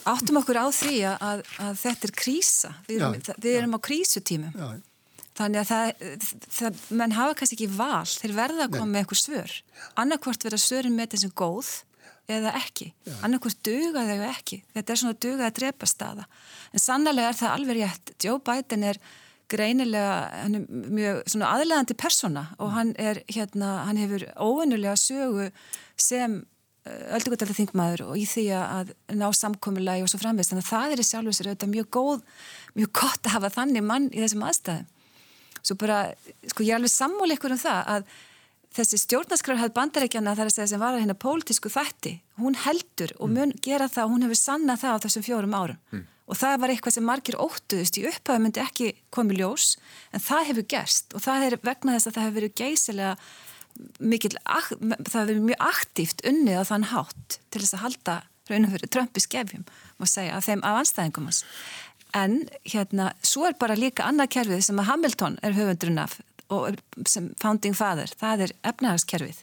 [0.09, 3.79] áttum okkur á því að, að þetta er krísa, við erum, já, við erum á
[3.87, 4.55] krísutímum.
[4.57, 4.69] Já.
[5.37, 6.15] þannig að það,
[6.57, 8.93] það, menn hafa kannski ekki val, þeir verða að koma Nei.
[8.95, 9.53] með eitthvað svör.
[10.01, 11.69] Annarkvort verða svörin með þessum góð
[12.27, 12.89] eða ekki,
[13.21, 16.25] annarkvort duga þau ekki, þetta er svona duga að drepa staða,
[16.73, 18.99] en sannlega er það alveg rétt, Joe Biden er
[19.47, 25.47] greinilega, hann er mjög svona aðlegandi persona og hann er hérna, hann hefur óvennulega sögu
[25.95, 26.41] sem
[27.17, 31.01] öldugöldalega þingmaður og í því að ná samkommulagi og svo framvist þannig að það er
[31.01, 32.23] í sjálf og sér auðvitað mjög góð
[32.77, 34.89] mjög gott að hafa þannig mann í þessum aðstæðum.
[35.67, 35.99] Svo bara,
[36.47, 38.11] sko ég er alveg sammól ykkur um það að
[38.77, 43.31] þessi stjórnaskrarhæð bandarækjana þar að segja sem var að hérna pólitísku þætti, hún heldur og
[43.33, 45.81] mun gera það, hún hefur sannað það á þessum fjórum árum.
[45.91, 46.05] Mm.
[46.27, 49.67] og það var eitthvað sem margir óttuðust í upphæðu myndi ekki komið ljós
[50.11, 51.13] en það hefur gerst.
[51.15, 53.13] Og það er vegna þess að það hefur verið geysilega
[53.99, 58.15] mikil, það hefur mjög aktíft unnið á þann hátt til þess að halda
[58.47, 59.65] raun og fyrir Trump í skefjum
[59.97, 61.43] og segja að þeim af anstæðingum hans.
[62.15, 66.19] En hérna, svo er bara líka annað kerfið sem að Hamilton er höfundrun af
[66.53, 66.77] og
[67.09, 69.41] sem founding father, það er efnahagskerfið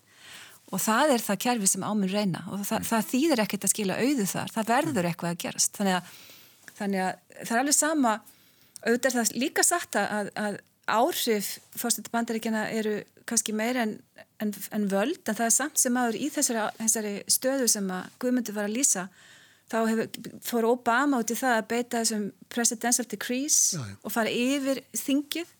[0.72, 3.98] og það er það kerfið sem áminn reyna og það, það þýðir ekkert að skila
[4.00, 5.74] auðu þar, það verður eitthvað að gerast.
[5.76, 6.14] Þannig að,
[6.78, 8.14] þannig að það er alveg sama,
[8.80, 10.56] auðvitað er það líka sagt að, að
[10.90, 13.94] áhrif fórstættu bandaríkjana eru kannski meira en,
[14.42, 18.10] en, en völd en það er samt sem aður í þessari, þessari stöðu sem að
[18.20, 19.06] Guðmundur var að lýsa
[19.72, 23.96] þá hefur, fór Obama út í það að beita þessum presidential decrees já, já.
[24.02, 25.52] og fara yfir þingið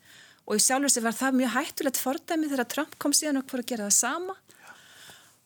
[0.44, 3.64] og í sjálfur sem var það mjög hættulegt fordæmi þegar Trump kom síðan og fór
[3.64, 4.36] að gera það sama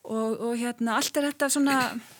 [0.03, 1.81] og, og hérna allt er þetta svona.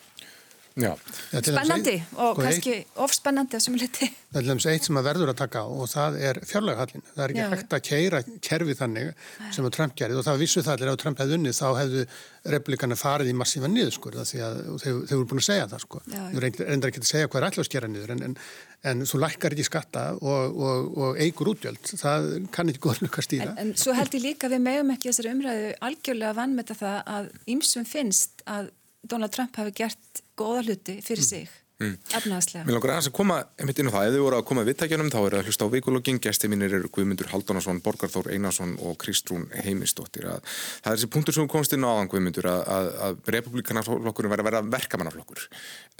[0.79, 4.09] Spennandi og sko kannski ofspennandi á sumuliti.
[4.29, 7.05] Það er lemst eitt sem að verður að taka og það er fjárlegahallin.
[7.15, 7.49] Það er ekki Já.
[7.53, 9.07] hægt að keira kerfi þannig
[9.55, 12.03] sem að Trump gerði og það vissu það allir að Trump hefði unnið þá hefðu
[12.53, 16.03] republikana farið í massífa niður sko því að þau voru búin að segja það sko.
[16.13, 18.37] Þau reyndar ekki að segja hvað er alltaf að skera niður en, en,
[18.91, 21.81] en þú lækkar ekki skatta og, og, og eigur útjöld.
[21.89, 23.49] Það kann ekki góð lukka stýra.
[23.55, 27.33] En, en svo held ég líka við meðum ekki þessari umræðu algjörlega vannmeta það að
[28.49, 28.69] að
[29.09, 31.29] Donald Trump hafi gert góða hluti fyrir mm.
[31.29, 31.49] sig
[31.79, 31.95] mm.
[32.19, 32.65] efnaðslega.
[32.67, 34.71] Mér langar aðeins að koma einmitt inn á það, ef þið voru að koma að
[34.71, 38.75] viðtækjanum þá er það að hlusta á vikulogin, gæsti mínir eru Guðmundur Haldunarsson, Borgarþór Einarsson
[38.83, 40.27] og Kristrún Heimistóttir.
[40.27, 44.45] Það er þessi punktur sem komst inn á aðan Guðmundur að, að, að republikanarflokkurinn verður
[44.45, 45.47] að vera verkamannarflokkur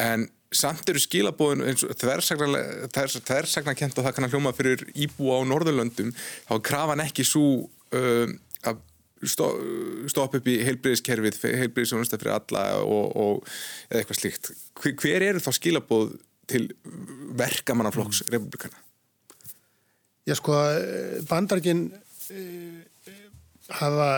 [0.04, 5.42] en samt eru skilabóðin eins og þversagna kent og það kannar hljóma fyrir íbúa á
[5.46, 8.38] Norðurlöndum þá krafan ekki svo að
[9.28, 13.54] stopp upp í heilbriðiskerfið, heilbriðisjónustaf fyrir alla og, og
[13.90, 14.52] eða eitthvað slíkt.
[14.80, 16.14] Hver, hver eru þá skilabóð
[16.50, 16.66] til
[17.40, 18.32] verkamannaflokks mm.
[18.36, 18.84] republikana?
[20.28, 20.56] Já sko,
[21.30, 23.14] bandargin uh,
[23.80, 24.10] hafa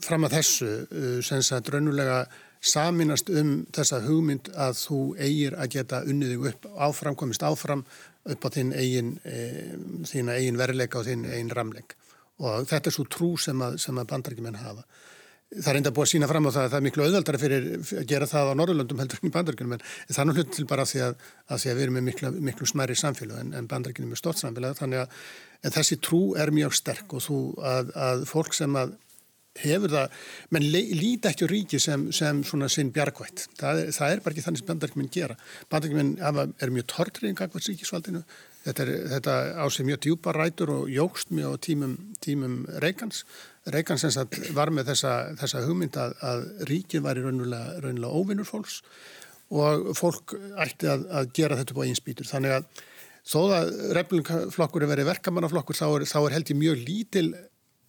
[0.00, 2.24] fram að þessu uh, sem sagt raunulega
[2.60, 7.84] saminast um þessa hugmynd að þú eigir að geta unnið þig upp áfram, komist áfram
[8.30, 11.96] upp á þinn eigin, uh, þína eigin veruleika og þinn eigin ramleik
[12.40, 14.84] og þetta er svo trú sem að, að bandarækjumenn hafa.
[15.50, 17.68] það er enda búið að sína fram á það að það er miklu auðvaldara fyrir
[17.80, 20.92] að gera það á Norðurlöndum heldur en í bandaríkunum en nú hlut til bara að
[20.92, 24.14] því að, að, því að við erum með miklu, miklu smæri samfélag en, en bandaríkunum
[24.14, 24.78] er stort samfélag.
[24.78, 28.94] Þannig að þessi trú er mjög sterk og þú að, fólk sem að
[29.58, 30.20] hefur það,
[30.54, 33.48] menn líti ekki á ríki sem, sem svona sinn bjargvætt.
[33.58, 35.36] Það, það er bara ekki þannig sem bandaríkjuminn gera.
[35.72, 36.12] Bandaríkjuminn
[36.62, 38.22] er mjög tortriðing akkvæmt ríkisvaldinu
[38.64, 43.24] þetta, er, þetta á sig mjög djúpa rætur og jógst mjög á tímum, tímum Reykjans
[43.70, 44.18] Reykjans
[44.56, 48.80] var með þessa, þessa hugmynd að, að ríkin var í raunulega, raunulega óvinnur fólks
[49.50, 52.86] og fólk ætti að, að gera þetta på einspýtur þannig að
[53.26, 57.26] þó að reflingaflokkur er verið verkamannaflokkur þá er, þá er held ég mjög lítil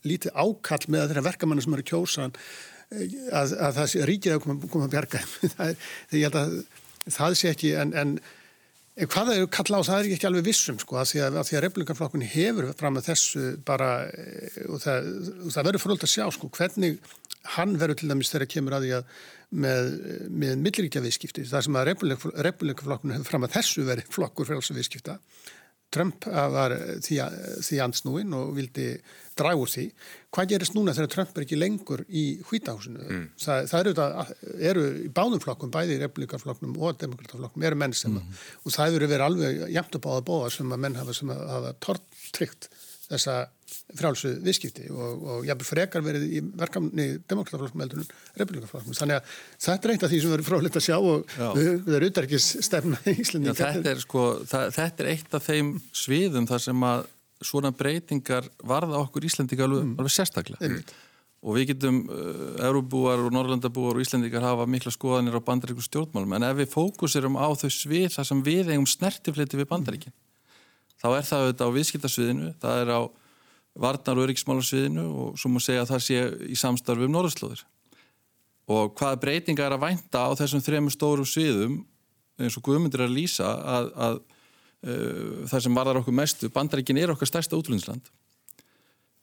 [0.07, 4.87] lítið ákall með þeirra verkamanna sem eru kjósan eh, að, að það ríkið koma, koma
[4.89, 5.23] að bjarga
[5.55, 6.55] það er, ég held að
[7.17, 8.15] það sé ekki en, en
[9.09, 11.51] hvað það eru kalla á það er ekki alveg vissum sko að því að, að,
[11.55, 15.07] að republikanflokkunni hefur fram að þessu bara eh, og það,
[15.47, 16.99] það verður frólt að sjá sko hvernig
[17.55, 19.15] hann verður til dæmis þegar kemur að því að
[19.51, 19.89] með,
[20.43, 24.73] með milliríkja viðskipti það sem að republikanflokkunni hefur fram að þessu verið flokkur fyrir alls
[24.75, 25.17] viðskipta
[25.91, 26.73] Trump var
[27.03, 27.17] því,
[27.67, 28.87] því ansnúin og vildi
[29.37, 29.85] draga úr því.
[30.31, 33.01] Hvað gerist núna þegar Trump er ekki lengur í hvítahúsinu?
[33.03, 33.25] Mm.
[33.43, 34.27] Það, það eru,
[34.71, 38.37] eru í báðum flokkum, bæði í republikaflokknum og demokrataflokknum, eru menn sem mm.
[38.63, 41.17] og það eru verið alveg jæmt upp á að bóða sem að menn hafa,
[41.51, 42.71] hafa tortrykt
[43.11, 43.41] þessa
[43.97, 48.97] frálsu viðskipti og, og jáfnveg frekar verið í verkamni demokrataflokkum heldur en republikaflokkum.
[48.97, 52.27] Þannig að þetta er eitt af því sem verður fráleitt að sjá og erum auðvitað
[52.27, 53.55] ekki stefna í Íslandi.
[53.61, 57.07] Þetta, sko, þetta er eitt af þeim sviðum þar sem að
[57.41, 59.95] svona breytingar varða okkur Íslandika alveg, mm.
[59.99, 60.69] alveg sérstaklega.
[60.69, 60.99] Mm.
[61.41, 66.35] Og við getum, uh, Euróbúar og Norrlandabúar og Íslandikar hafa mikla skoðanir á bandaríku stjórnmálum,
[66.37, 70.99] en ef við fókusirum á þau svið þar sem við eigum snertifliti við bandaríkin, mm.
[71.01, 73.01] þá er það auðvitað á viðskiptarsviðinu, það er á
[73.79, 77.63] varnar og öryggismálarsviðinu og svo má segja að það sé í samstarfi um norðurslóðir.
[78.71, 81.77] Og hvaða breytinga er að vænta á þessum þrejum stórum sviðum,
[82.41, 84.17] eins og Guðmundur er að lýsa, að, að
[84.87, 88.11] uh, það sem varðar okkur mestu, bandaríkin er okkar stærsta útlunnsland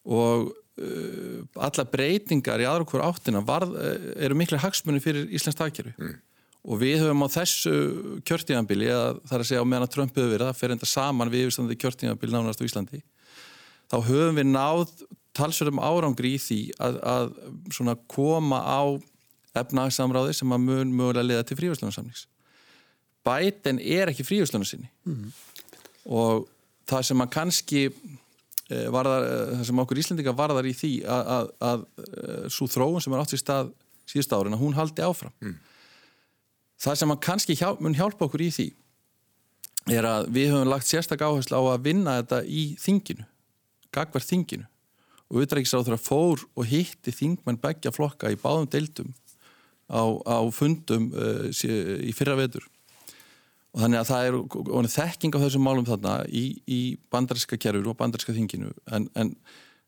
[0.09, 5.59] og uh, alla breytingar í aðra okkur áttina varð, uh, eru miklu hagsmunni fyrir Íslands
[5.59, 5.93] takkerfi.
[5.99, 6.17] Mm.
[6.69, 7.73] Og við höfum á þessu
[8.29, 11.31] kjörtíðanbili, það er að segja á meðan að Trump hefur verið, það fer enda saman
[11.33, 13.01] við yfirstandið kjörtíðanbili nánast á Íslandi
[13.89, 14.85] þá höfum við náð
[15.39, 18.83] talsverðum árangri í því að, að koma á
[19.59, 22.27] efnagsamráði sem að mun mögulega liða til fríhjörslunarsamnings.
[23.27, 25.31] Bæten er ekki fríhjörslunarsinni mm -hmm.
[26.05, 26.49] og
[26.89, 27.83] það sem að kannski
[28.71, 32.67] eh, varðar, eh, það sem okkur Íslandika varðar í því að, að, að eh, svo
[32.67, 33.73] þróun sem er átt í stað
[34.09, 35.33] síðust árin að hún haldi áfram.
[35.41, 35.57] Mm.
[36.79, 38.69] Það sem að kannski hjálp, mun hjálpa okkur í því
[39.89, 43.25] er að við höfum lagt sérstak áherslu á að vinna þetta í þinginu
[43.95, 44.67] gagvar þinginu
[45.29, 49.15] og utrækisráður fór og hitti þingmenn begja flokka í báðum deildum
[49.89, 52.65] á, á fundum uh, í fyrra vetur
[53.75, 56.81] og þannig að það er þekking á þessum málum þarna í, í
[57.13, 59.35] bandarinska kerfur og bandarinska þinginu en, en,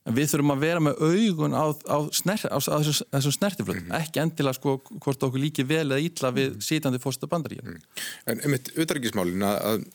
[0.04, 4.04] en við þurfum að vera með augun á, á, sner, á þessum snertiflöðum, mm -hmm.
[4.04, 6.66] ekki endilega sko hvort okkur líki vel eða ítla við mhm.
[6.68, 7.64] sítandi fórstu bandaríkja.
[7.64, 7.80] Mm.
[8.32, 9.88] En um eitt utrækismálin að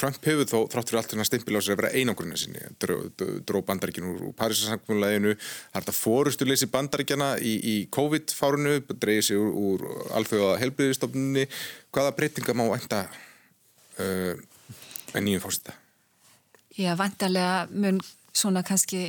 [0.00, 2.62] Trump hefur þó þrátt fyrir allt þennan stimpil á sig að vera einangurinn að sinni,
[2.80, 5.34] dró, bandaríkinu úr Parísasamkvölinleginu,
[5.74, 9.84] har þetta fórustuleysi bandaríkjana í, í COVID-fárunu, dreyði sig úr, úr
[10.16, 11.44] alþjóða helbriðistofnunni,
[11.92, 13.02] hvaða breytinga má enda
[14.00, 14.40] uh,
[15.12, 15.76] með nýjum fórstita?
[16.78, 18.00] Já, vantarlega mun
[18.32, 19.04] svona kannski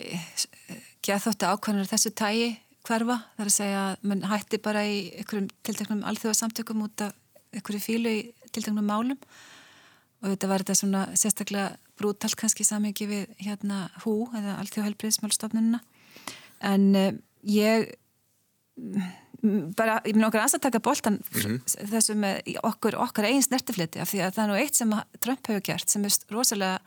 [1.05, 2.51] geðþótti ákvæmur þessu tægi
[2.87, 7.15] hverfa, þar að segja að mun hætti bara í einhverjum tilteknum alþjóðasamtökum út af
[7.53, 9.19] einhverju fílu í tilteknum málum
[10.21, 15.81] og þetta var þetta svona sérstaklega brútalt kannski samengi við hérna hú eða alltjóðhelbriðsmálstofnununa
[16.71, 17.11] en uh,
[17.47, 17.89] ég
[19.77, 21.87] bara, ég minn okkar aðstæða taka bóltan mm -hmm.
[21.93, 25.47] þessu með okkur, okkar eigin snertifliti af því að það er nú eitt sem Trump
[25.47, 26.79] hefur gert sem er rosalega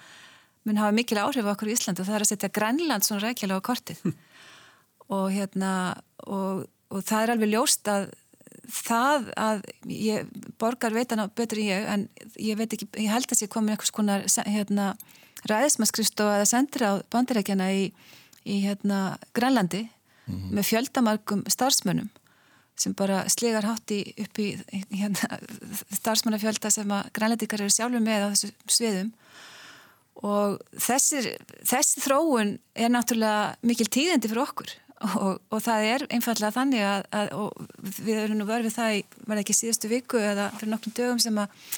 [0.65, 3.25] mun hafa mikil áhrif á okkur í Íslandu og það er að setja Grænland svona
[3.25, 3.99] rækjala á kortið
[5.15, 8.13] og hérna og, og það er alveg ljóst að
[8.71, 12.09] það að ég, borgar veit hana betur en ég en
[12.41, 14.95] ég veit ekki, ég held að ég komin eitthvað skonar hérna,
[15.51, 17.89] ræðismaskrist og að sendir á bandirækjana í,
[18.45, 20.53] í hérna Grænlandi mm -hmm.
[20.57, 22.11] með fjöldamarkum starfsmönnum
[22.77, 24.49] sem bara slegar hátt í upp í
[24.91, 25.39] hérna,
[25.95, 29.13] starfsmannafjölda sem að grænlætikar eru sjálfur með á þessu sviðum
[30.25, 31.37] og þessir,
[31.67, 34.75] þessi þróun er náttúrulega mikil tíðendi fyrir okkur
[35.05, 37.35] og, og það er einfallega þannig að, að
[38.05, 41.41] við erum nú verfið það í, var ekki síðustu viku eða fyrir nokkrum dögum sem
[41.43, 41.69] að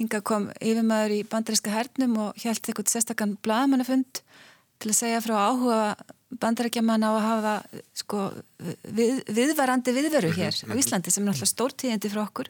[0.00, 4.22] hinga kom yfirmaður í bandaríska hernum og helt eitthvað sérstakann blagamannafund
[4.82, 5.82] til að segja frá áhuga
[6.40, 7.54] bandarækjaman á að hafa
[7.96, 8.22] sko,
[8.88, 12.48] við, viðvarandi viðveru Mhm, hér á Íslandi sem er náttúrulega stórtíðindi frá okkur.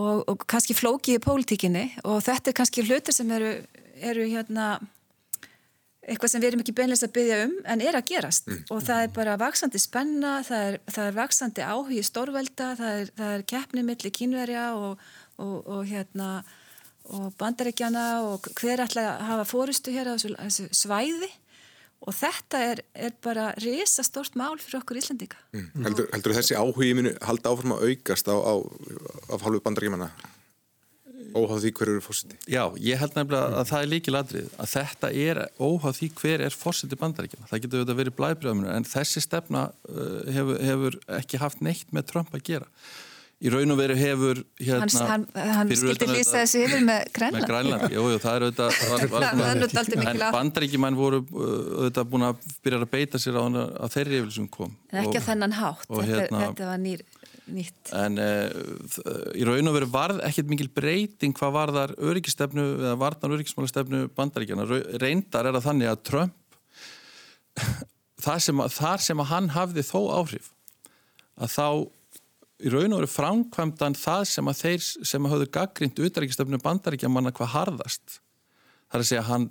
[0.00, 3.54] Og, og kannski flóki í pólitíkinni og þetta er kannski hlutir sem eru,
[3.98, 4.78] eru hérna
[6.10, 8.62] eitthvað sem við erum ekki beinleins að byggja um en er að gerast Mm.
[8.74, 13.12] og það er bara vaksandi spenna, það er, það er vaksandi áhugi stórvelda, það er,
[13.20, 15.04] það er keppni millir kínverja og,
[15.38, 16.30] og, og hérna
[17.10, 21.30] og bandaríkjana og hver ætla að hafa fórustu hér á þessu, svæði
[22.00, 25.36] og þetta er, er bara risa stort mál fyrir okkur Íslandika.
[25.52, 25.84] Mm.
[25.84, 28.54] Heldur, heldur þessi áhugi minu halda áfram að aukast á, á,
[29.34, 30.10] af hálfu bandaríkjumanna
[31.36, 32.38] óháð því hver eru fórsiti?
[32.50, 36.46] Já, ég held nefnilega að það er líkil atrið að þetta er óháð því hver
[36.48, 37.50] er fórseti bandaríkjana.
[37.50, 42.10] Það getur auðvitað verið blæbröðuminu en þessi stefna uh, hefur, hefur ekki haft neitt með
[42.12, 42.68] Trump að gera.
[43.40, 44.84] Í raun og veru hefur hérna...
[45.08, 47.38] Hann, hann, hann skildi lýsa þessu yfir með Grænland.
[47.40, 49.94] Með Grænland, jú, jú, það er auðvitað...
[49.94, 51.46] mikil En á- bandaríkjumann voru uh,
[51.78, 54.74] auðvitað búin að byrja að beita sér á að þeirri yfir sem kom.
[54.92, 57.06] En ekki Og- að þennan hátt, og þetta, hérna- þetta var nýr,
[57.54, 57.92] nýtt.
[57.96, 58.48] En uh,
[59.36, 64.66] í raun og veru varð ekkert mikil breyting hvað varðar öryggistefnu eða varnar öryggismálastefnu bandaríkjana.
[64.68, 66.58] Rau- Reyndar er að þannig að Trump,
[68.26, 70.52] það sem að, þar sem að hann hafði þó áhrif,
[71.40, 71.66] að þá
[72.60, 77.32] í raun og veru framkvæmdan það sem að þeir sem að höfðu gaggrind utarrikistefnu bandaríkjamanna
[77.36, 78.20] hvað harðast.
[78.90, 79.50] Það er að segja að hann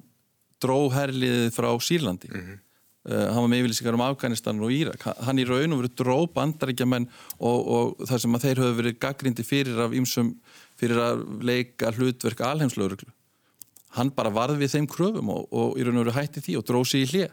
[0.59, 2.29] dró herliðið frá Sýrlandi.
[2.33, 2.68] Mm hann
[3.07, 5.05] var með yfirlýsingar um Afganistan og Írak.
[5.23, 7.07] Hann í raun og veru dró bandaríkjamenn
[7.39, 10.33] og, og það sem að þeir höfðu verið gaggrindi fyrir af ýmsum
[10.79, 13.11] fyrir að leika hlutverk alheimslauruglu.
[13.97, 16.67] Hann bara varð við þeim kröfum og, og í raun og veru hætti því og
[16.67, 17.31] dró sig í hlið.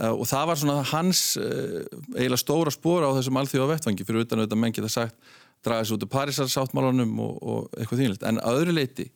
[0.00, 1.82] Uh, og það var svona hans uh,
[2.14, 5.18] eiginlega stóra spóra á þessum alþjóða vettvangi fyrir utan auðvitað menn geta sagt
[5.64, 8.24] draga þessu út af Parísarsáttmálanum og, og eitthvað þínlegt.
[8.24, 9.10] En öðru leiti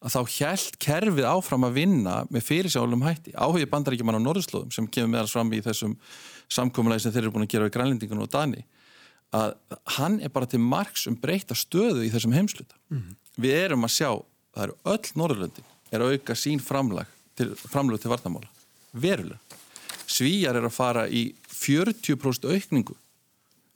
[0.00, 3.34] að þá hjælt kerfið áfram að vinna með fyrirsjálfum hætti.
[3.36, 5.96] Áhugið bandaríkjumann á norðurslóðum sem kemur meðal fram í þessum
[6.50, 8.64] samkominlega sem þeir eru búin að gera við grænlendingun og Dani
[9.36, 9.52] að
[9.96, 12.74] hann er bara til margs um breyta stöðu í þessum heimsluta.
[12.90, 13.12] Mm.
[13.40, 14.10] Við erum að sjá,
[14.56, 18.50] það eru öll Norðurlöndin er að auka sín framlag til, framlag til vartamála.
[18.90, 19.38] Verulega.
[20.10, 22.96] Svíjar er að fara í 40% aukningu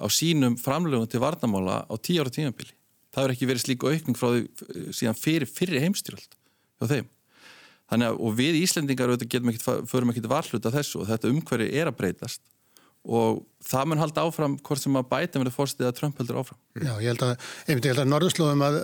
[0.00, 2.74] á sínum framlögum til vartamála á 10 ára tímabili.
[3.14, 7.12] Það er ekki verið slíku aukning frá því síðan fyrir fyrri heimstyrjöld hjá þeim.
[7.92, 11.90] Þannig að, og við Íslendingar ekkit, förum ekkit varhlut af þessu og þetta umhverju er
[11.90, 12.42] að breytast
[13.04, 16.38] og það mun halda áfram hvort sem að bæta með það fórstið að Trump heldur
[16.40, 16.58] áfram.
[16.80, 17.32] Já, ég held að,
[17.66, 18.78] einmitt, ég held að norðurslóðum að,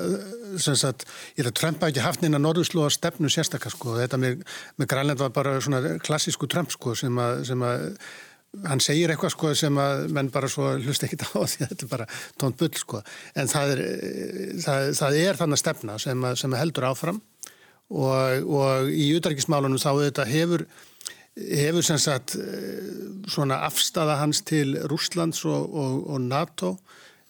[0.61, 4.20] sem sagt, ég held að Trump hafi ekki haft neina norðurslóða stefnu sérstakar, sko, þetta
[4.20, 4.43] með,
[4.76, 7.87] með Grænland var bara svona klassísku Trump, sko, sem að, sem að
[8.66, 11.86] hann segir eitthvað sko sem að menn bara svo hlust ekki á því að þetta
[11.86, 12.07] er bara
[12.40, 13.03] tónt bull sko.
[13.38, 13.82] En það er,
[14.64, 17.20] það, það er þannig stefna sem, að, sem að heldur áfram.
[17.90, 20.66] Og, og í utarikismálunum þá þetta hefur
[21.40, 22.34] hefur sem sagt
[23.30, 26.74] svona afstafa hans til Rúslands og, og, og NATO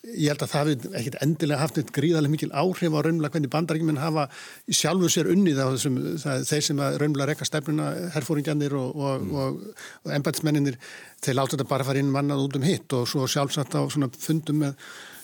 [0.08, 3.52] ég held að það hefði ekkert endilega haft eitt gríðarlega mikil áhrif á raunlega hvernig
[3.52, 4.26] bandaríkjuminn hafa
[4.72, 9.26] sjálfu sér unnið á þessum, það, þeir sem að raunlega rekka stefnuna, herfóringjanir og, og,
[9.26, 9.38] mm.
[9.44, 10.80] og, og embætsmenninir
[11.20, 14.08] þeir láta þetta bara fara inn mannað út um hitt og svo sjálfsagt á svona
[14.16, 14.76] fundum með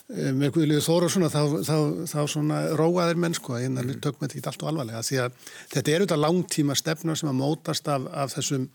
[0.06, 4.02] með Guðlíður Þóru og svona þá, þá, þá svona róaðir menn sko en það mm.
[4.04, 5.40] tökum þetta ekki allt og alvarlega því að
[5.72, 8.68] þetta er auðvitað langtíma stefna sem að mótast af, af þessum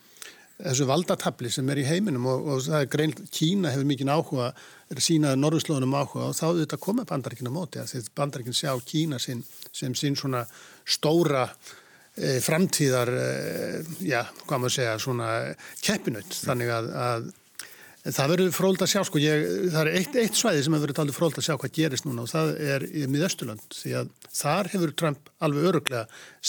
[0.61, 4.47] þessu valdatabli sem er í heiminum og, og það er grein, Kína hefur mikið áhuga
[4.91, 9.19] er sínaði Norðurslóðunum áhuga og þá auðvitað koma bandaríkina móti að því bandaríkin sjá Kína
[9.21, 9.43] sin,
[9.75, 10.43] sem sín svona
[10.85, 11.45] stóra
[12.15, 13.27] e, framtíðar e,
[14.05, 15.29] já, hvað maður segja, svona
[15.83, 17.29] keppinut, þannig að, að
[18.01, 20.97] Það verður fróld að sjá, sko, ég, það er eitt, eitt svæði sem hefur verið
[20.97, 24.69] talið fróld að sjá hvað gerist núna og það er í miðausturland því að þar
[24.73, 26.01] hefur Trump alveg öruglega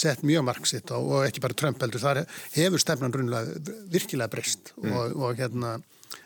[0.03, 2.23] sett mjög marksitt og, og ekki bara Trump heldur, þar
[2.55, 4.95] hefur stefnan runlega virkilega breyst mm.
[4.97, 5.75] og, og, hérna,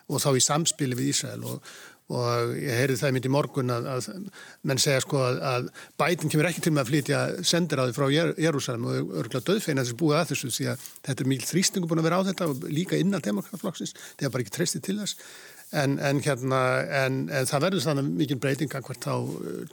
[0.07, 1.75] og þá í samspili við Ísrael og,
[2.07, 4.05] og ég heyrði það myndi í morgun að, að
[4.69, 5.65] menn segja sko að, að
[5.99, 9.99] bætin kemur ekki til með að flytja sendiráði frá Jérúsalem og örgulega döðfeina þess að
[9.99, 12.65] búið að þessu því að þetta er mikil þrýstingu búin að vera á þetta og
[12.71, 15.19] líka innan demokratflokksins, það er bara ekki treystið til þess.
[15.75, 16.61] En, en hérna
[17.03, 19.15] en, en það verður þannig mikil breytinga hvert á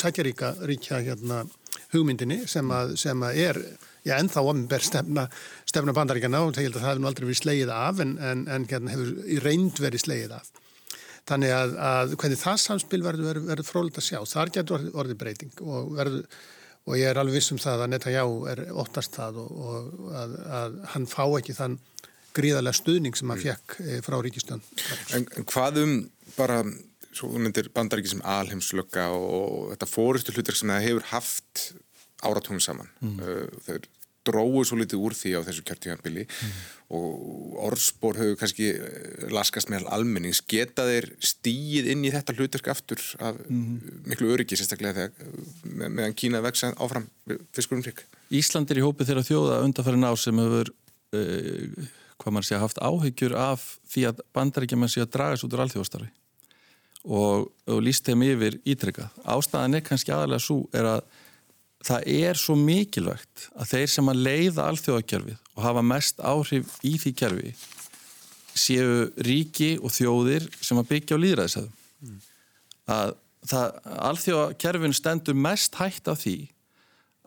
[0.02, 1.44] tækjaríka ríkja hérna
[1.94, 3.60] hugmyndinni sem að, sem að er
[4.02, 5.28] já ennþá omber stefna
[5.62, 9.38] stefna bandaríkjana og það hefur nú aldrei verið slegið af en, en hérna hefur í
[9.46, 10.50] reynd verið slegið af
[11.24, 14.18] Þannig að, að hvernig það samspil verður, verður, frólægt að sjá.
[14.28, 16.26] Þar getur orðið, breyting og, verður,
[16.84, 20.34] og ég er alveg viss um það að Netanyahu er óttast það og, og að,
[20.60, 21.78] að hann fá ekki þann
[22.34, 24.60] gríðarlega stuðning sem hann fekk eh, frá ríkistjón.
[25.16, 25.96] En, hvað um
[26.36, 26.60] bara,
[27.14, 31.66] svo nefndir bandaríki sem alheimslögga og þetta fórustu hlutur sem það hefur haft
[32.24, 32.90] áratungum saman.
[33.00, 33.20] Mm.
[33.64, 33.88] Þeir
[34.26, 36.54] dróðu svo litið úr því á þessu kjörtíðanbili mm.
[36.98, 40.42] og orðspór hefur kannski eh, laskast með almennings.
[40.50, 44.00] Geta þeir stíið inn í þetta hlutverk aftur af mm.
[44.10, 47.08] miklu öryggi sérstaklega þegar með, meðan Kína veksa áfram
[47.56, 48.04] fiskurum hrygg?
[48.34, 51.88] Ísland er í hópið þeirra þjóða undanfæri ná sem hefur uh,
[52.20, 55.64] hvað mann sé haft áhyggjur af því að bandaríkjaman sé að draga svo út úr
[55.66, 56.12] alþjóðstarfi
[57.04, 59.12] og, og líst þeim yfir ítrykkað.
[59.28, 61.02] Ástæðan er kannski aðalega svo er að
[61.84, 66.94] það er svo mikilvægt að þeir sem að leiða alþjóðakerfið og hafa mest áhrif í
[67.00, 67.52] því kerfi
[68.54, 71.76] séu ríki og þjóðir sem að byggja á líðræðisæðum.
[72.04, 72.18] Mm.
[72.94, 73.14] Að
[74.08, 76.36] alþjóðakerfin stendur mest hægt af því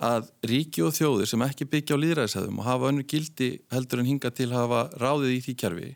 [0.07, 4.09] að ríki og þjóðir sem ekki byggja á líðræðisæðum og hafa önnu gildi heldur en
[4.09, 5.91] hinga til að hafa ráðið í því kerfi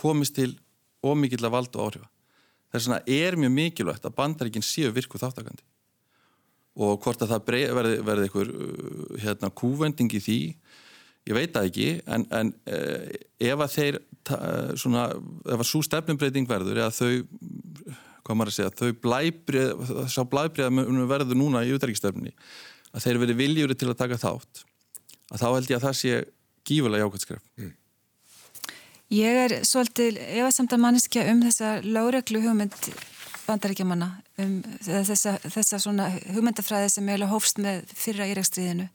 [0.00, 0.52] komist til
[1.04, 2.08] ómikið að valda áhrifa.
[2.70, 5.66] Þess vegna er mjög mikilvægt að bandaríkinn séu virku þáttakandi
[6.78, 10.40] og hvort að það verði, verði einhver uh, hérna, kúvending í því
[11.28, 13.10] ég veit það ekki en, en eh,
[13.50, 13.98] ef að þeir
[14.80, 15.02] svona,
[15.44, 17.10] ef að svo stefnumbreyting verður eða þau
[18.24, 22.32] hvað maður að segja, þau blæbrið sá blæbrið verður núna í útækistöfni
[22.90, 24.64] að þeir verði viljúri til að taka þátt
[25.30, 26.16] að þá held ég að það sé
[26.70, 27.76] gífulega jákvæmskref mm.
[29.10, 32.76] Ég er svolítið efasamt að manneskja um þessa láreglu hugmynd
[33.50, 34.08] bandaríkjamanna
[34.40, 38.88] um þessa, þessa svona hugmyndafræði sem eiginlega hófst með fyrra írækstriðinu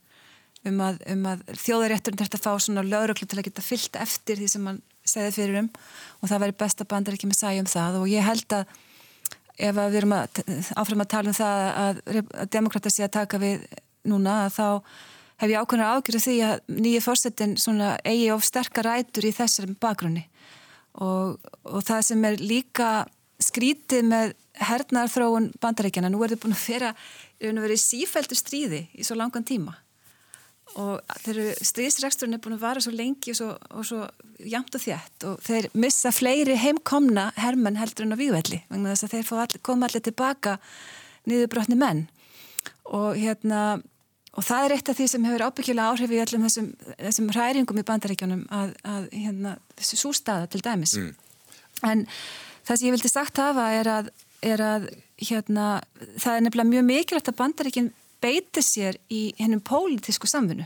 [0.65, 4.39] um að, um að þjóðarétturinn þurft að fá svona láreglu til að geta fyllt eftir
[4.39, 5.71] því sem hann segði fyrir um
[6.21, 7.99] og það væri besta bandaríkjum að sæja um það.
[8.01, 8.77] Og ég held að
[9.55, 10.39] ef að við erum að,
[10.75, 13.67] áfram að tala um það að, að demokrata sé að taka við
[14.09, 14.67] núna að þá
[15.41, 17.55] hef ég ákveðin að ágjöra því að nýju fórsetin
[18.03, 20.25] eigi of sterkar rætur í þessar bakgrunni.
[21.03, 21.35] Og,
[21.67, 22.89] og það sem er líka
[23.41, 26.91] skrítið með hernaðarþróun bandaríkjana, nú er þau búin að vera,
[27.41, 29.75] vera í sífældu stríði í svo langan tíma.
[30.81, 34.01] Og þeir stríðsreksturinn er búin að vara svo lengi og svo, og svo
[34.43, 39.07] jamt og þjætt og þeir missa fleiri heimkomna hermenn heldur en á vývelli vegna þess
[39.07, 40.57] að þeir all, koma allir tilbaka
[41.29, 42.07] niður brotni menn.
[42.91, 43.77] Og hérna
[44.35, 47.79] og það er eitt af því sem hefur ábyggilega áhrif í allum þessum, þessum hræringum
[47.79, 50.97] í bandaríkjónum að, að hérna, þessu sústaða til dæmis.
[50.99, 51.13] Mm.
[51.83, 52.05] en
[52.65, 54.11] það sem ég vildi sagt hafa er að,
[54.45, 54.89] er að
[55.21, 55.67] hérna,
[56.19, 57.91] það er nefnilega mjög mikilvægt að bandaríkinn
[58.23, 60.65] beiti sér í hennum pólitísku samfunnu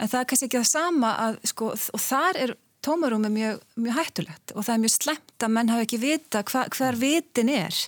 [0.00, 2.54] en það er kannski ekki það sama að, sko, og þar er
[2.84, 6.64] tómarúmi mjög, mjög hættulegt og það er mjög slemt að menn hafa ekki vita hva,
[6.72, 7.80] hver vitin er.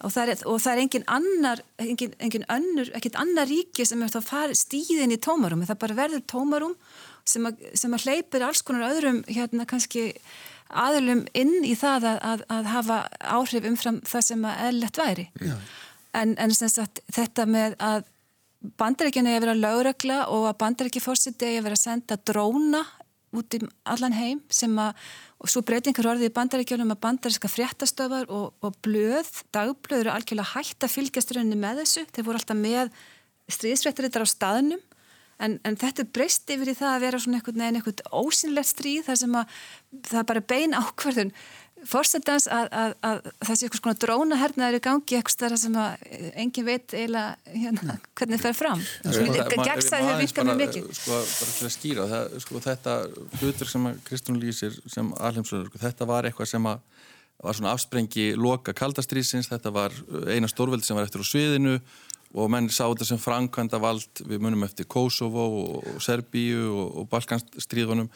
[0.00, 4.00] Og það er, og það er engin annar engin, engin önnur, ekkert annar ríki sem
[4.00, 6.78] er þá farið stíðin í tómarum það bara verður tómarum
[7.28, 10.06] sem að, sem að hleypir alls konar öðrum hérna kannski
[10.70, 12.98] aðlum inn í það að, að, að hafa
[13.38, 15.26] áhrif umfram það sem að eðlert væri.
[15.40, 15.56] Já.
[16.20, 18.04] en, en sagt, þetta með að
[18.80, 22.84] bandaríkjana er að vera lögregla og að bandaríkja fórsiti er að senda dróna
[23.36, 24.96] út í allan heim sem að
[25.40, 30.52] og svo breytingar orðið í bandaríkjónum að bandaríska fréttastöfar og, og blöð, dagblöð eru algjörlega
[30.52, 32.90] hægt að fylgjast rauninni með þessu, þeir voru alltaf með
[33.50, 34.82] stríðsfréttarittar á staðnum
[35.44, 39.08] en, en þetta breyst yfir í það að vera svona einhvern veginn einhvern ósynlegt stríð
[39.08, 39.58] þar sem að
[40.10, 41.34] það er bara bein ákverðun
[41.88, 46.02] fórstendans að, að, að það sé eitthvað svona drónahernaður í gangi eitthvað sem að
[46.42, 48.82] engin veit eiginlega hérna, hvernig það fer fram.
[49.06, 50.90] Gegnsæði hefur vikað mjög mikið.
[50.98, 52.96] sko bara til að skýra það, sko, þetta
[53.40, 56.84] hlutur sem Kristún lýsir sem alheimsöður, sko, þetta var eitthvað sem að
[57.40, 59.94] var svona afsprengi loka kaldastrýsins, þetta var
[60.28, 61.78] eina stórveld sem var eftir á sviðinu
[62.34, 66.68] og menn sá þetta sem framkvæmda vald við munum eftir Kosovo og Serbíu
[67.00, 68.10] og Balkanstríðunum.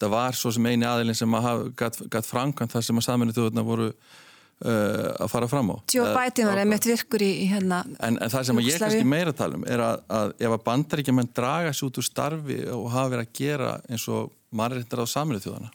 [0.00, 3.64] Það var svo sem eini aðilin sem að gætt framkvæmt það sem að saminu þjóðurna
[3.66, 5.76] voru uh, að fara fram á.
[5.92, 9.34] Joe Biden var einmitt virkur í, í hérna en, en það sem ég kannski meira
[9.36, 13.28] talum er að, að ef að bandaríkjumenn draga sér út úr starfi og hafa verið
[13.28, 15.70] að gera eins og mannreittnar á saminu þjóðana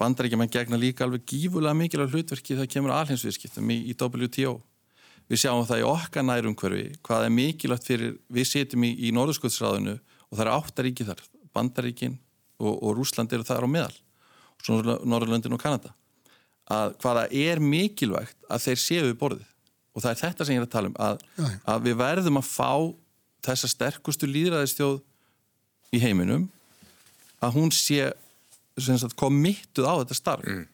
[0.00, 4.54] bandaríkjumenn gegna líka alveg gífulega mikilvæg hlutverki þegar kemur alheimsviðskiptum í, í WTO.
[5.30, 9.94] Við sjáum það í okkar nærumhverfi hvað er mikilvægt fyrir við setjum í, í Norðurskjöldsráðinu
[9.94, 11.20] og það er áttaríki þar,
[11.54, 12.16] bandaríkin
[12.58, 15.94] og, og Rúsland eru þar á meðal og svo Norrlöndin og Kanada.
[16.70, 19.46] Að hvaða er mikilvægt að þeir séu við borðið?
[19.94, 21.22] Og það er þetta sem ég er að tala um að,
[21.66, 22.72] að við verðum að fá
[23.46, 24.98] þessa sterkustu líðræðistjóð
[25.94, 26.48] í heiminum
[27.40, 28.10] að hún sé
[29.18, 30.46] komittuð á þetta starf.
[30.46, 30.66] Mm.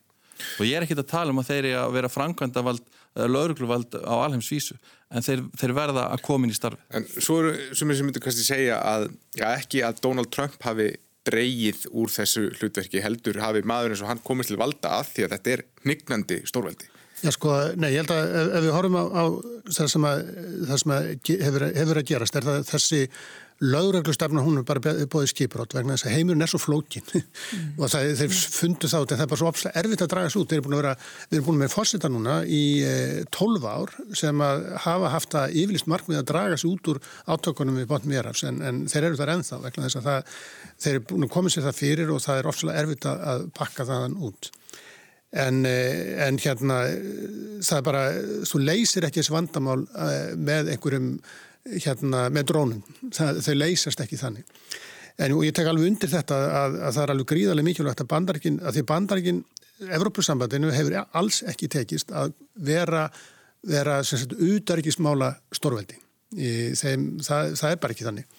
[0.59, 2.84] Og ég er ekki að tala um að þeir eru að vera framkvæmdavald
[3.16, 4.76] eða laurugluvald á alheimsvísu
[5.14, 8.22] en þeir, þeir verða að koma inn í starfi En svo eru sem ég myndi
[8.22, 9.09] kannski segja að
[9.39, 10.93] já, ekki að Donald Trump hafi
[11.26, 15.26] dreyið úr þessu hlutverki heldur hafi maður eins og hann komist til valda að því
[15.26, 16.93] að þetta er hnygnandi stórveldi.
[17.24, 19.24] Já sko, nei, ég held að ef, ef við horfum á, á
[19.72, 20.22] það sem, að,
[20.68, 21.07] það sem að
[21.47, 23.01] hefur, hefur að gerast er það þessi
[23.64, 27.78] lögreglustafna hún er bara bóðið skiprátt vegna þess að heimurinn er svo flókin mm.
[27.78, 30.50] og það, þeir fundu þá það er bara svo opslega erfitt að draga þessu út.
[30.50, 30.92] Þeir eru búin að vera,
[31.30, 35.38] við erum búin með fórseta núna í e, eh, 12 ár sem að hafa haft
[35.40, 37.00] að yfirlist markmið að draga þessu út úr
[37.32, 40.36] átökunum við bótt mér en, en þeir eru þar ennþá vegna þess að það,
[40.84, 43.48] þeir eru búin að koma sér það fyrir og það er opslega erfitt að, að
[43.57, 44.52] pakka þaðan út.
[45.36, 46.82] En, eh, en hérna
[47.64, 48.07] það er bara,
[48.52, 49.80] þú leysir ekki þessi vandamál
[50.36, 51.11] með einhverjum
[51.74, 52.82] hérna, með drónum.
[53.14, 54.56] Það, þau leysast ekki þannig.
[55.22, 58.58] En ég tek alveg undir þetta að, að það er alveg gríðarlega mikilvægt að bandarikinn,
[58.62, 59.44] að því bandarikinn,
[59.76, 62.30] Evrópussambandinu hefur alls ekki tekist að
[62.64, 63.02] vera,
[63.68, 65.98] vera sagt, utarikismála stórveldi.
[66.80, 68.30] Þeim, það, það er bara ekki þannig.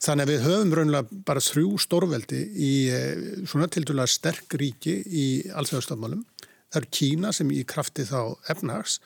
[0.00, 4.96] Þannig að við höfum raunlega bara þrjú stórveldi í eh, svona til dæla sterk ríki
[5.04, 6.22] í allþjóðstofmálum.
[6.72, 8.96] Það eru Kína sem í krafti þá efnahags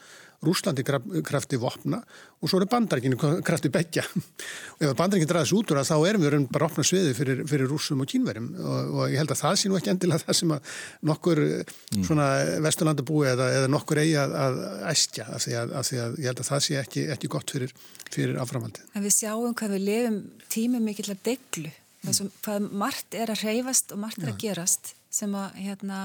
[0.45, 0.85] Rúslandi
[1.25, 2.03] krafti vopna
[2.45, 6.25] og svo eru bandarækinu krafti begja og ef bandarækinu draðis út úr það þá erum
[6.25, 9.57] við bara opna sviði fyrir, fyrir rúsum og kínverjum og, og ég held að það
[9.61, 10.75] sé nú ekki endilega það sem að
[11.11, 12.03] nokkur mm.
[12.05, 12.29] svona
[12.67, 14.59] vesturlandabúi eða, eða nokkur eigi að, að
[14.93, 17.73] æstja af því, af því að ég held að það sé ekki, ekki gott fyrir,
[18.11, 18.91] fyrir aframaldið.
[18.93, 20.21] En við sjáum hvað við lefum
[20.53, 21.73] tímum mikill að deglu
[22.05, 22.35] mm.
[22.45, 26.05] hvað margt er að reyfast og margt er að gerast sem að hérna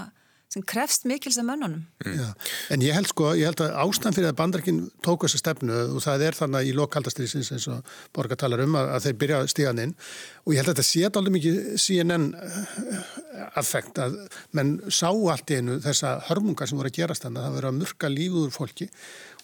[0.49, 1.83] sem krefst mikils af mönnunum.
[2.01, 2.33] Mm.
[2.73, 6.01] En ég held sko, ég held að ástæðan fyrir að bandarkinn tók þessa stefnu og
[6.01, 9.83] það er þannig í lokaldastriðsins eins og Borga talar um að, að þeir byrja stíðan
[9.85, 9.93] inn.
[10.47, 12.25] Og ég held að þetta sé alveg mikið CNN
[13.61, 14.17] affekt að
[14.57, 17.69] menn sá allt í einu þessa hörmungar sem voru að gerast þannig að það verið
[17.69, 18.89] að murka lífuður fólki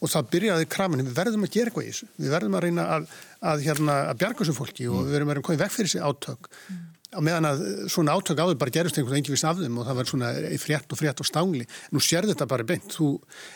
[0.02, 2.88] og það byrjaði kraminu, við verðum að gera eitthvað í þessu, við verðum að reyna
[2.98, 3.08] að,
[3.54, 6.52] að, hérna, að bjarga þessu fólki og við verðum að koma vekk fyrir þessi átök.
[6.66, 6.84] Mm
[7.16, 10.00] á meðan að svona átök áður bara gerist einhvern veginn viss af þeim og það
[10.00, 11.66] var svona frétt og frétt og stángli.
[11.96, 13.14] Nú sér þetta bara beint, þú,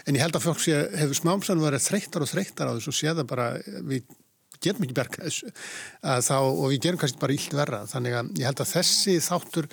[0.07, 2.99] en ég held að fólk sé, hefur smámsann verið þreyttar og þreyttar á þessu og
[2.99, 3.51] sé það bara,
[3.91, 4.07] við
[4.59, 5.51] getum ekki berga þessu
[6.25, 7.81] þá, og við gerum kannski bara íld verra.
[7.89, 9.69] Þannig að ég held að þessi þáttur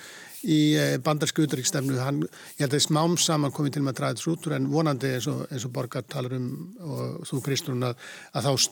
[0.47, 4.33] í eh, bandarsku utryggsstefnu, ég held að smám saman komið til með að draða þessu
[4.35, 6.47] út úr en vonandi eins og, eins og Borgar talar um
[6.87, 7.99] og þú Kristún að,
[8.33, 8.71] að þá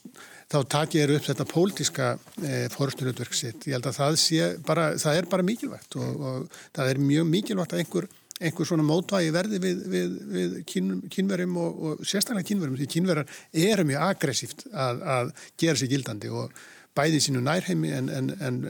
[0.52, 3.66] þá takir ég upp þetta pólitíska e, eh, fórsturnutverk sitt.
[3.66, 7.28] Ég held að það, sé, bara, það er bara mikilvægt og, og það er mjög
[7.32, 8.08] mikilvægt að einhver,
[8.40, 13.42] einhver svona mótvægi verði við, við, við kín, kínverjum og, og sérstaklega kínverjum því kínverjar
[13.72, 16.64] eru mjög aggressíft að, að gera sér gildandi og
[16.96, 18.62] bæði sínu nærheimi en, en, en,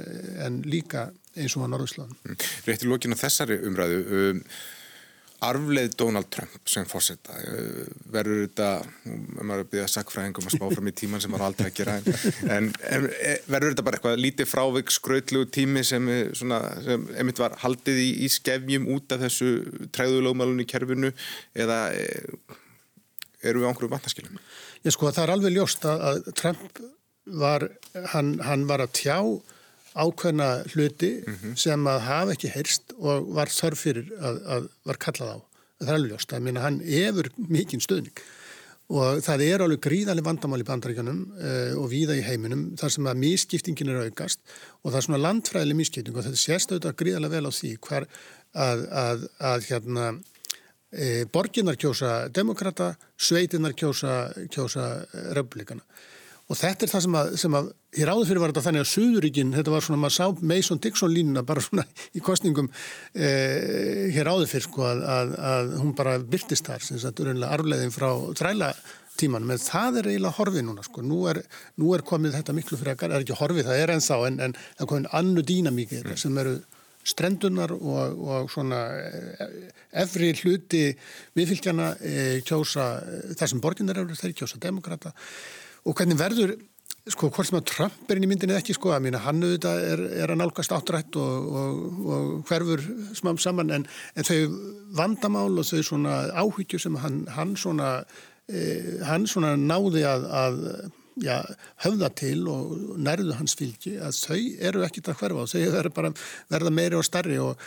[0.45, 2.15] en líka eins og á Norðurslán.
[2.23, 2.39] Mm.
[2.67, 4.41] Réttir lókinu þessari umræðu um,
[5.43, 8.69] arfleð Donald Trump sem fórsetta eh, verður þetta,
[9.41, 11.95] maður er byggðið að sakfræðingum að spá fram í tíman sem maður aldrei að gera
[12.55, 17.07] en, en, eh, verður þetta bara eitthvað lítið frávik skrautlugu tími sem, eh, svona, sem
[17.21, 19.51] emitt var haldið í, í skefjum út af þessu
[19.95, 21.11] træðulógmálunni í kerfinu
[21.53, 21.81] eða
[23.45, 24.39] eru við á einhverju vantaskilum?
[24.85, 26.81] Ég sko það er alveg ljóst að, að Trump
[27.43, 27.67] var,
[28.13, 29.19] hann, hann var að tjá
[29.95, 31.57] ákveðna hluti mm -hmm.
[31.57, 35.37] sem að hafa ekki heyrst og var þörf fyrir að, að var kallað á.
[35.79, 36.31] Það er alveg ljóst.
[36.31, 38.25] Það meina hann efur mikinn stöðning
[38.93, 43.07] og það er alveg gríðarlega vandamál í bandaríkanum uh, og víða í heiminum þar sem
[43.09, 44.43] að mískiptingin er aukast
[44.83, 48.05] og það er svona landfræðileg mískipting og þetta sést auðvitað gríðarlega vel á því hver
[48.53, 50.11] að, að, að hérna
[50.93, 54.19] e, borginnar kjósa demokrata, sveitinnar kjósa,
[54.53, 54.91] kjósa
[55.33, 55.81] republikana
[56.45, 58.91] og þetta er það sem að, sem að hér áður fyrir var þetta þannig að
[58.91, 61.85] Suðuríkin, þetta var svona, maður sá Mason-Dixon línuna bara svona
[62.15, 62.69] í kostningum
[63.13, 67.55] eh, hér áður fyrir sko að, að, að hún bara byrtist þar, sem sagt, urunlega
[67.55, 68.71] arfleðin frá þræla
[69.15, 71.39] tímanum, en það er eiginlega horfið núna sko, nú er,
[71.79, 74.85] nú er komið þetta miklu frekar, er ekki horfið, það er ennþá, en, en það
[74.85, 76.19] er komið annu dýnamíkir mm.
[76.19, 76.57] sem eru
[77.05, 79.57] strendunar og, og svona eh,
[80.01, 80.87] efri hluti
[81.37, 82.13] viðfylgjana e,
[82.47, 82.87] kjósa,
[83.37, 85.13] þessum borginar eru þeir kjósa demokrata
[85.85, 86.55] og hvernig verður
[87.05, 89.83] sko hvort sem að Trump er inn í myndinni ekki sko að mína hann auðvitað
[89.91, 91.81] er, er að nálgast áttrætt og, og,
[92.15, 92.81] og hverfur
[93.17, 94.39] smám saman en, en þau
[94.97, 97.91] vandamál og þau svona áhyggjur sem hann, hann svona
[98.49, 100.61] eh, hann svona náði að, að
[101.21, 101.37] já,
[101.85, 105.93] höfða til og nærðu hans fylgi að þau eru ekkit að hverfa og þau verður
[105.99, 106.15] bara
[106.51, 107.61] verða meiri og starri og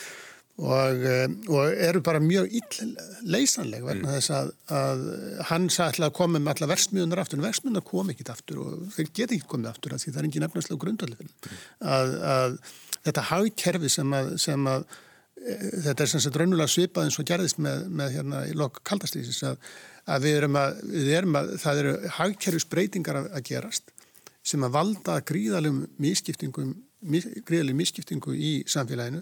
[0.58, 2.50] og, eh, og eru bara mjög
[3.30, 4.14] leysanleg vegna mm.
[4.16, 5.02] þess að, að
[5.52, 9.12] hann sætla að koma með alla versmiðunar aftur en versmiðunar kom ekki aftur og þeir
[9.12, 11.60] geta ekki komið aftur af því það er engin efnarslega grundalið mm.
[11.96, 12.56] að, að
[13.06, 15.54] þetta hagkerfi sem að, sem að e,
[15.86, 19.44] þetta er sem sagt raunulega svipað eins og gerðist með, með hérna í lok kaldastísis
[19.46, 23.94] að við erum að, við erum að það eru hagkerfisbreytingar að gerast
[24.48, 29.20] sem að valda gríðalegum mískiptingum greiðlega misskiptingu í samfélaginu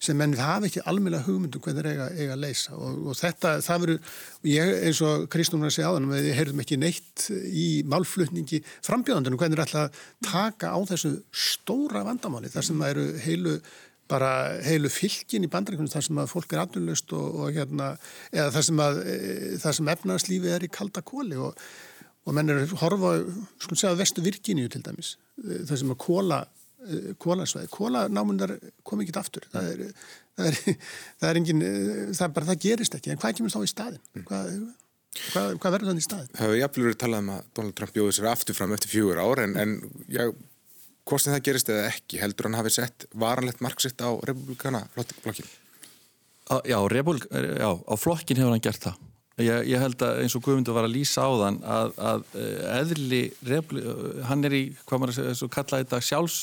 [0.00, 2.76] sem menn hafa ekki almeinlega hugmyndum hvernig það eiga, eiga að leysa.
[2.78, 4.14] Og, og þetta, það verður,
[4.48, 9.68] ég eins og Kristúnar segi áðan, við heyrðum ekki neitt í málflutningi frambjöðandunum hvernig það
[9.68, 10.00] ætla að
[10.30, 13.58] taka á þessu stóra vandamáli þar sem það eru heilu
[14.08, 14.32] bara
[14.64, 17.92] heilu fylgin í bandreikunum þar sem að fólk er andunlust og, og hérna,
[18.32, 19.16] eða þar sem að e,
[19.60, 21.58] þar sem efnarslífi er í kalda kóli og,
[22.24, 23.18] og menn er horfa,
[23.60, 26.40] sko að segja vestu Virginíu til dæmis, e, þar sem að kóla
[26.86, 27.68] Eh, kólasvæði.
[27.74, 28.52] Kólanámunar
[28.86, 29.46] kom ekki aftur.
[29.50, 29.80] Það er,
[30.38, 30.58] það er,
[31.18, 33.14] það er engin, eh, það er bara, það gerist ekki.
[33.14, 34.04] En hvað kemur þá í staðin?
[34.14, 34.26] Mm.
[34.28, 34.52] Hvað,
[35.32, 36.30] hvað, hvað verður þannig í staðin?
[36.36, 39.22] Það hefur jafnvel verið talað um að Donald Trump bjóði sér aftur fram eftir fjögur
[39.24, 39.74] ár en, en
[40.14, 40.22] já,
[41.08, 45.50] hvort sem það gerist eða ekki, heldur hann hafi sett varanlegt marksitt á republikana flokkinu?
[46.64, 49.02] Já, republik, já, á flokkin hefur hann gert það.
[49.38, 52.80] Ég, ég held að eins og Guðmundur var að lýsa á þann að, að eh,
[52.80, 53.20] eðli,
[54.26, 56.38] hann er í, hvað maður að segja, svo kalla þetta sjálfs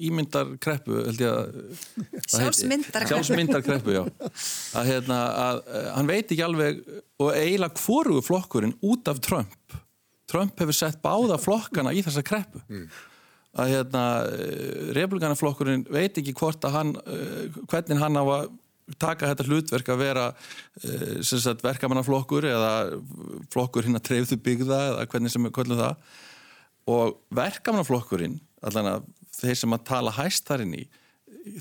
[0.00, 1.00] ímyndarkreppu
[2.30, 3.10] sjálfsmyndarkreppu.
[3.10, 4.02] Sjálfsmyndarkreppu, já.
[4.78, 6.80] Að, hérna, að, að hann veit ekki alveg
[7.20, 9.76] og eiginlega hvorugu flokkurinn út af Trump.
[10.30, 12.62] Trump hefur sett báða flokkana í þessa kreppu.
[12.70, 12.90] Mm.
[13.58, 14.02] að hérna
[14.94, 18.52] republikanaflokkurinn veit ekki hvort að hann eh, hvernig hann á að
[18.98, 22.72] taka þetta hlutverk að vera uh, verkamannaflokkur eða
[23.52, 26.16] flokkur hinn að treyðu byggða eða hvernig sem við kollum það.
[26.90, 29.06] Og verkamannaflokkurinn allan að
[29.40, 30.84] þeir sem að tala hæst þar inn í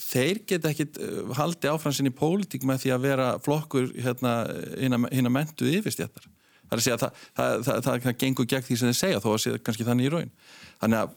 [0.04, 4.34] þeir geta ekki eh, haldi áfransin í pólitík með því að vera flokkur hérna
[4.76, 6.26] hinn að mentu yfirstjættar
[6.70, 9.22] það er að segja að það, það, það, það, gengur gegn því sem þeir segja
[9.24, 10.34] þó að segja kannski þannig í raun.
[10.82, 11.16] Þannig að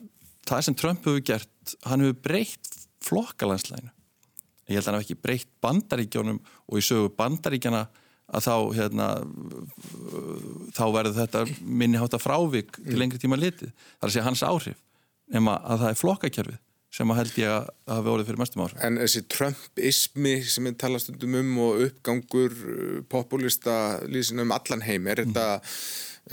[0.49, 3.93] það sem Trump hefur gert hann hefur breytt flokkalanslæginu
[4.69, 7.87] ég held að hann hef ekki breytt bandaríkjónum og í sögu bandaríkjana
[8.33, 9.07] að þá hérna,
[10.73, 13.73] þá verður þetta minniháta frávik til lengri tíma litið.
[13.73, 14.79] Það er að segja hans áhrif
[15.33, 16.61] nema að það er flokkakerfið
[16.93, 18.81] sem að held ég að hafa orðið fyrir mestum áhrif.
[18.85, 24.85] En þessi Trump-ismi sem við tala stundum um og uppgangur uh, populista líðsinn um allan
[24.85, 25.47] heim er þetta,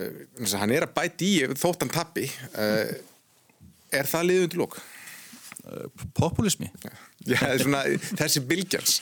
[0.04, 2.92] uh, hann er að bæti í þóttan tappi uh,
[3.96, 4.80] er það liðund lók?
[6.18, 6.70] Populismi?
[7.28, 7.84] Já svona,
[8.20, 9.02] þessi bylgjans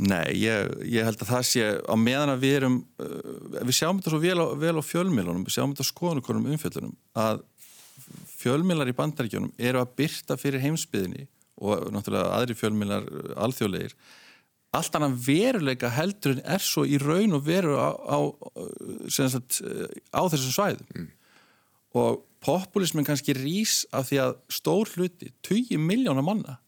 [0.00, 3.98] Nei, ég, ég held að það sé á meðan að við erum uh, við sjáum
[3.98, 7.42] þetta svo vel á, vel á fjölmilunum við sjáum þetta skoðunukonum umfjöldunum að
[8.32, 11.26] fjölmilar í bandaríkjónum eru að byrta fyrir heimsbyðinni
[11.60, 13.96] og náttúrulega aðri fjölmilar uh, alþjóðlegir
[14.72, 18.18] allt annan veruleika heldurinn er svo í raun og veru á, á,
[19.12, 19.60] sagt,
[20.08, 21.10] á þessu svæðum mm.
[21.98, 26.58] Og populismin kannski rýs af því að stór hluti, 20 miljónar manna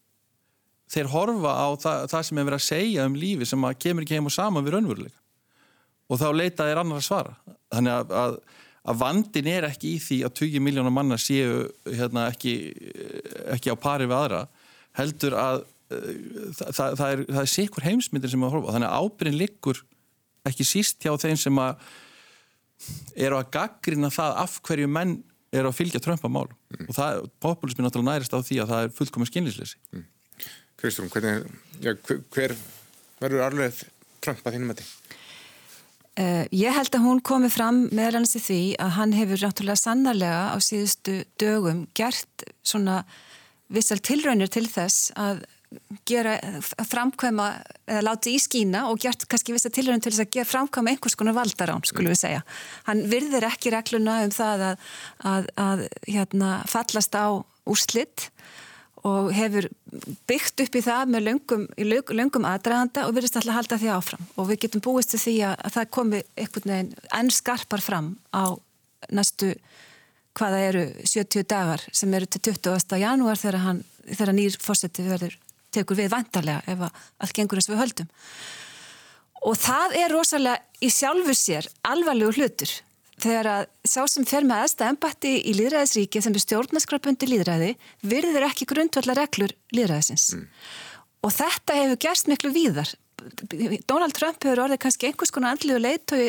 [0.91, 4.19] þeir horfa á það, það sem er verið að segja um lífi sem kemur ekki
[4.19, 5.21] heim og saman við raunveruleika
[6.13, 7.35] og þá leita þeir annar að svara.
[7.73, 8.35] Þannig að, að,
[8.93, 12.55] að vandin er ekki í því að 20 miljónar manna séu hérna, ekki,
[13.55, 14.43] ekki á pari við aðra
[14.99, 16.11] heldur að uh,
[16.61, 19.83] það, það er, er sikur heimsmyndir sem að horfa þannig að ábyrgin liggur
[20.45, 21.89] ekki síst hjá þeim sem að
[23.17, 25.17] eru að gaggrina það af hverju menn
[25.55, 26.89] eru að fylgja Trump-mál mm.
[26.89, 30.07] og það, populismi náttúrulega nærist á því að það er fullkomið skynlýsleysi mm.
[30.81, 31.47] Kristrún, hvernig,
[31.81, 31.95] já,
[32.35, 32.57] hver
[33.23, 33.85] verður arleið
[34.25, 34.89] Trump að þínum að því?
[36.15, 39.81] Uh, ég held að hún komi fram meðal hans í því að hann hefur náttúrulega
[39.81, 43.01] sannarlega á síðustu dögum gert svona
[43.75, 45.43] vissal tilraunir til þess að
[46.09, 47.49] gera, framkvæma
[47.89, 51.19] eða láti í skína og gert kannski vissal tilraunir til þess að gera framkvæma einhvers
[51.19, 52.45] konar valdarán, skulum við segja.
[52.89, 54.87] Hann virðir ekki regluna um það að,
[55.33, 57.27] að, að hérna, fallast á
[57.65, 58.29] úrslitt
[59.05, 59.69] og hefur
[60.29, 61.65] byggt upp í það með löngum,
[62.17, 65.57] löngum aðdraganda og virðist alltaf halda því áfram og við getum búist til því að,
[65.61, 68.57] að það komi einhvern veginn enn skarpar fram á
[69.13, 69.53] næstu
[70.35, 72.97] hvaða eru 70 dagar sem eru til 20.
[72.99, 75.37] janúar þegar, hann, þegar nýr fórseti verður
[75.75, 78.11] tekur við vantarlega ef allt gengur eins við höldum.
[79.45, 82.73] Og það er rosalega í sjálfu sér alvarlegu hlutur.
[83.21, 87.71] Þegar að sá sem fer með aðstæða embatti í líðræðisríki sem er stjórnarskrapundi líðræði
[88.03, 90.49] virður ekki grundvallar reglur líðræðisins mm.
[91.23, 92.91] og þetta hefur gerst miklu víðar.
[93.87, 96.25] Donald Trump hefur orðið kannski einhvers konar andlið og leiðtói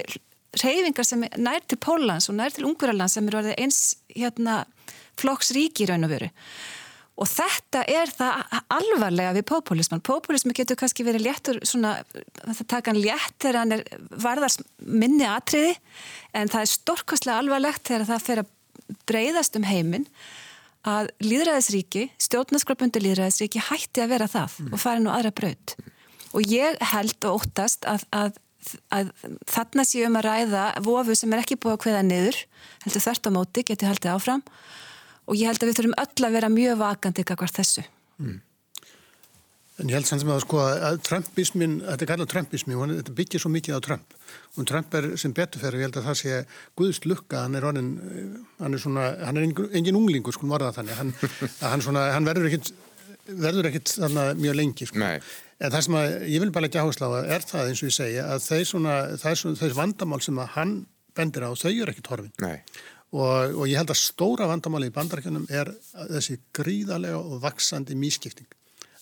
[0.61, 3.81] reyfingar sem nær til Pólans og nær til Ungverðarlands sem eru orðið eins
[4.13, 4.61] hérna,
[5.19, 6.29] flokksríki í raun og veru
[7.16, 10.03] Og þetta er það alvarlega við populisman.
[10.03, 11.93] Populismi getur kannski verið léttur, svona,
[12.43, 13.86] það taka hann létt þegar hann er
[14.26, 15.78] varðars minni atriði,
[16.36, 18.51] en það er storkastlega alvarlegt þegar það fer að
[19.07, 20.09] breyðast um heiminn
[20.86, 24.74] að líðræðisríki, stjórnarskrapundi líðræðisríki hætti að vera það mm.
[24.76, 25.76] og fara nú aðra braut.
[26.36, 28.38] Og ég held og óttast að, að,
[28.93, 29.13] að
[29.49, 32.41] þarna séum að ræða vofu sem er ekki búið að hveða niður,
[32.84, 34.43] heldur þvert á móti, geti haldið áfram
[35.26, 37.86] og ég held að við þurfum öll að vera mjög vakandi kakvart þessu.
[38.21, 38.41] Mm.
[39.76, 43.15] En ég held samt sem að sko að Trumpismin, þetta er kallað Trumpismi og þetta
[43.17, 44.13] byggir svo mikið á Trump
[44.55, 46.38] og Trump er sem beturferð og ég held að það sé
[46.80, 47.89] Guðst lukka, hann er orðin
[48.61, 51.11] hann er svona, hann er engin, engin unglingur sko varða þannig, hann,
[51.73, 52.71] hann, svona, hann verður ekkit
[53.26, 55.11] verður ekkit þarna mjög lengi sko.
[55.11, 57.97] en það sem að ég vil bara ekki áhersla á er það eins og ég
[57.99, 58.97] segja að þeir svona,
[59.59, 60.76] þeir vandamál sem að hann
[61.15, 62.32] bendir á, þau eru ekkit horfin
[63.16, 65.72] og, og ég held að stóra vandamáli í bandarækjunum er
[66.11, 68.49] þessi gríðarlega og vaksandi mískipting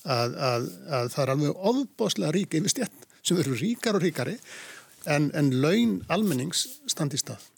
[0.03, 4.35] að, að, að það er alveg ofboslega rík yfir stjætt sem eru ríkar og ríkari
[5.09, 7.49] en, en laun almennings standi í stað.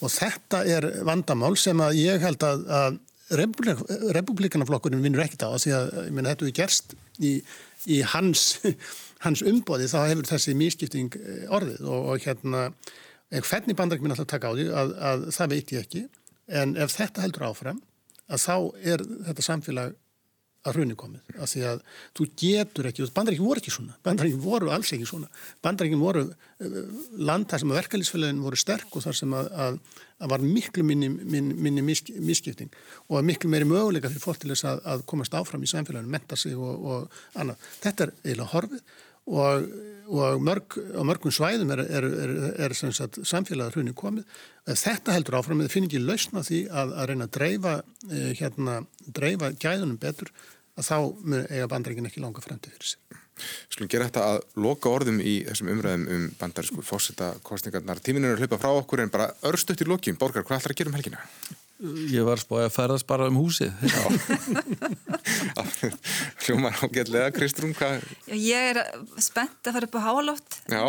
[0.00, 2.98] Og þetta er vandamál sem að ég held að, að
[3.36, 7.34] republikanaflokkurinn vinnur ekkert á því að minna, þetta er gerst í,
[7.86, 8.46] í hans,
[9.24, 11.84] hans umbóði þá hefur þessi mískipting eh, orðið.
[11.84, 12.64] Og, og hérna
[13.30, 16.04] hvernig bandarækminn alltaf taka á því að, að það veit ég ekki.
[16.60, 17.82] En ef þetta heldur áfram
[18.30, 18.54] að þá
[18.92, 19.98] er þetta samfélag
[20.68, 21.78] að hrunni komið, af því að
[22.18, 23.94] þú getur ekki, bandaríkinn voru ekki svona.
[24.04, 25.30] Bandaríkinn voru alls ekki svona.
[25.64, 26.80] Bandaríkinn voru uh,
[27.16, 29.78] land þar sem að verkefliðsfélagin voru sterk og þar sem að, að,
[30.20, 32.68] að var miklu minni, minni, minni misskipting.
[33.08, 36.36] Og miklu meiri möguleika fyrir fólk til þess að, að komast áfram í samfélaginu, menta
[36.36, 37.64] sig og, og annað.
[37.80, 38.84] Þetta er eiginlega horfið
[39.28, 39.66] og,
[40.10, 42.32] og mörg, á mörgum svæðum er, er, er,
[42.66, 44.38] er samfélagið hrunni komið.
[44.68, 47.74] Þetta heldur áfram, það finnir ekki lausna því að, að reyna að dreifa,
[48.10, 50.32] eh, hérna, dreifa gæðunum betur
[50.78, 50.96] að þá
[51.50, 53.20] eiga bandringin ekki langa fremti fyrir sig.
[53.72, 58.02] Skulum gera þetta að loka orðum í þessum umræðum um bandarísku fósita kostningarnar.
[58.04, 60.20] Tíminn er hlaupa frá okkur en bara örstuðt í lokjum.
[60.20, 61.24] Borgar, hvað ætlar að gera um helgina?
[61.80, 63.72] Ég var spáið að ferðast bara um húsið.
[66.44, 68.02] Hljómar ágætlega, Kristrún, hvað?
[68.36, 68.80] Ég er
[69.22, 70.58] spennt að fara upp á hálótt.
[70.68, 70.82] Já,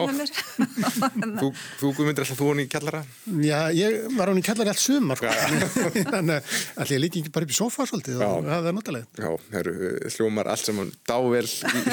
[1.39, 3.03] þú, þú guðmyndir alltaf þú hún í kellara?
[3.39, 5.31] Já, ég var hún í kellara allt sumar, sko.
[6.13, 9.07] Þannig að ég líki ekki bara upp í sofa svolítið og það er notalega.
[9.15, 9.75] Já, heru,
[10.17, 11.85] hljómar allt saman dável í,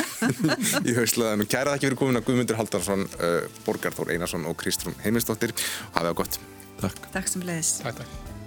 [0.91, 1.47] í hauslaðinu.
[1.47, 5.55] Kæra það ekki verið komin að Guðmundur Haldarsson, uh, Borgarþór Einarsson og Kristrún Heimistóttir.
[5.95, 6.43] Hafið á gott.
[6.83, 7.13] Takk.
[7.15, 7.79] Takk sem leiðis.
[7.85, 8.38] Takk, takk.